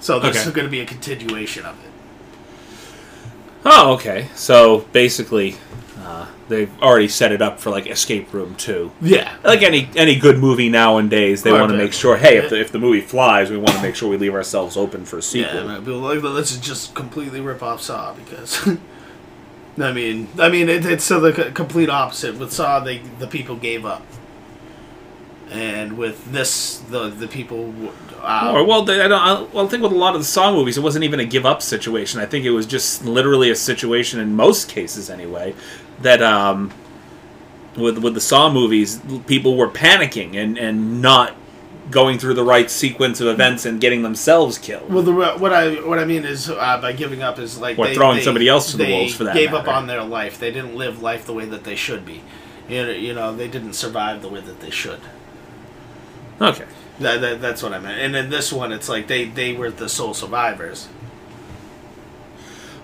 so 0.01 0.21
there's 0.21 0.37
Okay. 0.47 0.53
going 0.53 0.67
to 0.67 0.71
be 0.71 0.81
a 0.81 0.87
continuation 0.87 1.65
of 1.67 1.75
it. 1.85 1.91
Oh, 3.65 3.95
okay. 3.95 4.29
So 4.35 4.81
basically, 4.93 5.57
uh, 6.01 6.27
they've 6.49 6.71
already 6.83 7.09
set 7.09 7.33
it 7.33 7.41
up 7.43 7.61
for 7.61 7.71
like 7.71 7.87
escape 7.87 8.33
room 8.33 8.55
two. 8.57 8.93
Yeah, 9.01 9.37
Like 9.45 9.63
any 9.63 9.89
any 9.97 10.17
good 10.17 10.39
movie 10.39 10.69
nowadays, 10.69 11.43
they 11.43 11.53
want 11.53 11.71
to 11.73 11.77
make 11.77 11.93
sure. 11.93 12.17
Hey, 12.17 12.37
if 12.39 12.51
the, 12.51 12.61
if 12.61 12.73
the 12.73 12.79
movie 12.79 13.01
flies, 13.01 13.51
we 13.51 13.57
want 13.57 13.75
to 13.77 13.83
make 13.83 13.95
sure 13.97 14.09
we 14.09 14.17
leave 14.17 14.35
ourselves 14.35 14.77
open 14.77 15.05
for 15.05 15.17
a 15.17 15.21
yeah. 15.21 15.25
sequel. 15.25 15.65
man, 15.67 15.85
but 15.85 15.95
like, 15.97 16.23
let's 16.23 16.57
just 16.57 16.95
completely 16.95 17.41
rip 17.41 17.63
off 17.63 17.81
Saw 17.83 18.15
because. 18.15 18.69
I 19.79 19.93
mean, 19.93 20.29
I 20.39 20.49
mean, 20.51 20.69
it, 20.69 20.85
it's 20.85 21.05
so 21.05 21.21
the 21.21 21.51
complete 21.53 21.89
opposite. 21.89 22.37
With 22.37 22.53
Saw, 22.53 22.81
they 22.81 22.99
the 22.99 23.27
people 23.27 23.57
gave 23.57 23.87
up, 23.87 24.05
and 25.51 25.97
with 25.97 26.31
this, 26.33 26.79
the 26.79 27.09
the 27.09 27.27
people. 27.27 27.75
Uh, 28.21 28.63
well, 28.67 28.83
they, 28.83 29.01
I 29.01 29.09
don't. 29.09 29.21
I, 29.21 29.43
well, 29.53 29.67
I 29.67 29.69
think 29.69 29.83
with 29.83 29.93
a 29.93 29.97
lot 29.97 30.15
of 30.15 30.21
the 30.21 30.27
Saw 30.27 30.53
movies, 30.53 30.77
it 30.77 30.83
wasn't 30.83 31.05
even 31.05 31.21
a 31.21 31.25
give 31.25 31.47
up 31.47 31.63
situation. 31.63 32.21
I 32.21 32.27
think 32.27 32.45
it 32.45 32.51
was 32.51 32.67
just 32.67 33.05
literally 33.05 33.51
a 33.51 33.57
situation 33.57 34.21
in 34.21 34.37
most 34.37 34.69
cases, 34.69 35.09
anyway, 35.09 35.55
that 36.03 36.23
um, 36.23 36.71
with 37.77 37.99
with 37.99 38.15
the 38.15 38.21
Saw 38.21 38.53
movies, 38.53 39.01
people 39.27 39.57
were 39.57 39.69
panicking 39.69 40.37
and 40.37 40.59
and 40.59 41.01
not 41.01 41.35
going 41.91 42.19
through 42.19 42.35
the 42.35 42.45
right 42.45 42.71
sequence 42.71 43.21
of 43.21 43.27
events 43.27 43.67
and 43.67 43.81
getting 43.81 44.03
themselves 44.03 44.59
killed. 44.59 44.93
Well, 44.93 45.03
the, 45.03 45.13
what 45.13 45.53
I 45.53 45.75
what 45.87 45.99
I 45.99 46.05
mean 46.05 46.25
is 46.25 46.49
uh, 46.49 46.79
by 46.81 46.93
giving 46.93 47.23
up 47.23 47.39
is 47.39 47.59
like 47.59 47.79
Or 47.79 47.93
throwing 47.93 48.21
somebody 48.23 48.49
else 48.49 48.71
to 48.71 48.77
the 48.77 48.91
wolves 48.91 49.15
for 49.15 49.25
that 49.25 49.35
Gave 49.35 49.53
up 49.53 49.69
on 49.69 49.87
their 49.87 50.03
life. 50.03 50.39
They 50.39 50.51
didn't 50.51 50.77
live 50.77 51.03
life 51.03 51.27
the 51.27 51.33
way 51.33 51.45
that 51.47 51.65
they 51.65 51.77
should 51.77 52.07
be. 52.07 52.23
You 52.69 52.87
know, 52.87 52.93
you 52.93 53.15
know, 53.15 53.35
they 53.35 53.49
didn't 53.49 53.75
survive 53.75 54.23
the 54.23 54.29
way 54.29 54.41
that 54.41 54.61
they 54.61 54.71
should. 54.71 55.01
Okay. 56.41 56.67
That, 57.01 57.21
that, 57.21 57.41
that's 57.41 57.63
what 57.63 57.73
I 57.73 57.79
meant. 57.79 58.01
And 58.01 58.17
in 58.17 58.31
this 58.31 58.53
one, 58.53 58.73
it's 58.73 58.89
like 58.89 59.09
they 59.09 59.25
they 59.25 59.53
were 59.53 59.71
the 59.71 59.89
sole 59.89 60.15
survivors. 60.15 60.89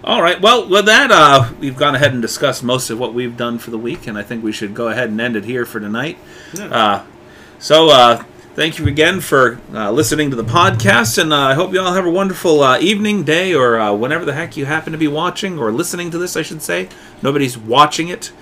All 0.05 0.23
right. 0.23 0.41
Well, 0.41 0.69
with 0.69 0.87
that, 0.87 1.11
uh, 1.11 1.53
we've 1.59 1.77
gone 1.77 1.95
ahead 1.95 2.13
and 2.13 2.23
discussed 2.23 2.63
most 2.63 2.89
of 2.89 2.99
what 2.99 3.15
we've 3.15 3.37
done 3.37 3.59
for 3.59 3.71
the 3.71 3.79
week, 3.79 4.07
and 4.07 4.17
I 4.17 4.23
think 4.23 4.45
we 4.45 4.53
should 4.53 4.73
go 4.73 4.89
ahead 4.89 5.11
and 5.11 5.21
end 5.21 5.37
it 5.37 5.45
here 5.45 5.67
for 5.67 5.81
tonight. 5.81 6.19
Yeah. 6.55 6.67
Uh, 6.67 7.07
so, 7.59 7.91
uh, 7.91 8.25
thank 8.59 8.77
you 8.77 8.89
again 8.89 9.21
for 9.21 9.61
uh, 9.73 9.89
listening 9.89 10.31
to 10.31 10.37
the 10.37 10.43
podcast, 10.43 11.17
and 11.17 11.33
uh, 11.33 11.37
I 11.37 11.55
hope 11.55 11.73
you 11.73 11.81
all 11.81 11.93
have 11.93 12.05
a 12.05 12.11
wonderful 12.11 12.61
uh, 12.61 12.77
evening, 12.81 13.23
day, 13.23 13.55
or 13.55 13.79
uh, 13.79 13.93
whenever 13.93 14.25
the 14.25 14.33
heck 14.33 14.57
you 14.57 14.67
happen 14.67 14.91
to 14.91 14.99
be 14.99 15.07
watching 15.07 15.61
or 15.61 15.71
listening 15.71 16.11
to 16.11 16.19
this, 16.19 16.37
I 16.37 16.43
should 16.43 16.61
say. 16.61 16.89
Nobody's 17.23 17.57
watching 17.57 18.09
it. 18.09 18.33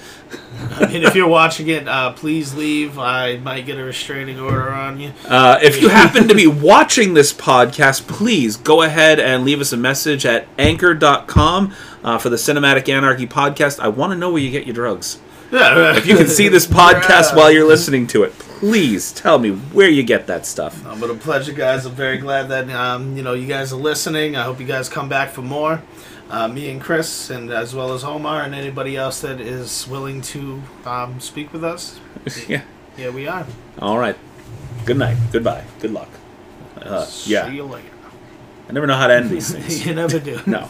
I 0.71 0.87
mean, 0.87 1.03
if 1.03 1.15
you're 1.15 1.29
watching 1.29 1.69
it, 1.69 1.87
uh, 1.87 2.15
please 2.15 2.55
leave. 2.55 2.99
I 2.99 3.37
might 3.37 3.67
get 3.67 3.77
a 3.77 3.85
restraining 3.85 4.41
order 4.41 4.71
on 4.71 4.99
you. 4.99 5.13
Uh, 5.27 5.59
if 5.63 5.83
you 5.83 5.89
happen 5.91 6.29
to 6.29 6.35
be 6.35 6.47
watching 6.47 7.13
this 7.13 7.35
podcast, 7.35 8.09
please 8.09 8.57
go 8.57 8.81
ahead 8.81 9.21
and 9.21 9.45
leave 9.45 9.61
us 9.61 9.75
a 9.75 9.77
message 9.77 10.25
at 10.25 10.49
anchor.com 10.57 11.75
uh, 12.03 12.17
for 12.17 12.31
the 12.31 12.37
Cinematic 12.37 12.89
Anarchy 12.89 13.27
podcast. 13.27 13.81
I 13.81 13.89
want 13.89 14.13
to 14.13 14.17
know 14.19 14.33
where 14.33 14.41
you 14.41 14.51
get 14.51 14.65
your 14.65 14.75
drugs. 14.75 15.19
Yeah. 15.51 15.97
If 15.97 16.07
you 16.07 16.17
can 16.17 16.29
see 16.29 16.49
this 16.49 16.67
podcast 16.83 17.37
while 17.37 17.51
you're 17.51 17.67
listening 17.67 18.07
to 18.09 18.25
it, 18.25 18.33
please 18.39 19.13
tell 19.13 19.39
me 19.39 19.51
where 19.53 19.89
you 19.89 20.03
get 20.03 20.27
that 20.27 20.47
stuff. 20.47 20.85
Uh, 20.87 20.97
but 20.99 21.11
a 21.11 21.15
pleasure, 21.15 21.53
guys. 21.53 21.87
I'm 21.87 21.93
very 21.93 22.19
glad 22.19 22.49
that 22.49 22.69
um, 22.71 23.17
you 23.17 23.23
know 23.23 23.35
you 23.35 23.47
guys 23.47 23.73
are 23.73 23.77
listening. 23.77 24.37
I 24.37 24.43
hope 24.43 24.61
you 24.61 24.67
guys 24.67 24.89
come 24.89 25.09
back 25.09 25.31
for 25.31 25.43
more. 25.43 25.83
Uh, 26.29 26.49
me 26.49 26.69
and 26.71 26.81
Chris, 26.81 27.31
and 27.31 27.51
as 27.53 27.75
well 27.75 27.93
as 27.93 28.03
Omar 28.03 28.43
and 28.43 28.53
anybody 28.55 28.97
else 28.97 29.21
that 29.21 29.41
is 29.41 29.87
willing 29.87 30.21
to 30.23 30.61
um, 30.85 31.21
speak 31.21 31.53
with 31.53 31.63
us. 31.63 32.01
yeah. 32.49 32.63
Here 32.97 33.13
we 33.13 33.29
are. 33.29 33.47
All 33.79 33.99
right. 33.99 34.17
Good 34.85 34.97
night. 34.97 35.17
Goodbye. 35.31 35.65
Good 35.81 35.93
luck. 35.93 36.09
Uh, 36.81 37.05
See 37.05 37.33
yeah. 37.33 37.49
you 37.49 37.65
later. 37.65 37.89
I 38.69 38.73
never 38.73 38.87
know 38.89 38.97
how 38.97 39.07
to 39.07 39.15
end 39.15 39.31
these 39.31 39.51
things. 39.55 39.87
you 39.87 39.95
never 39.95 40.19
do. 40.19 40.41
No. 40.47 40.69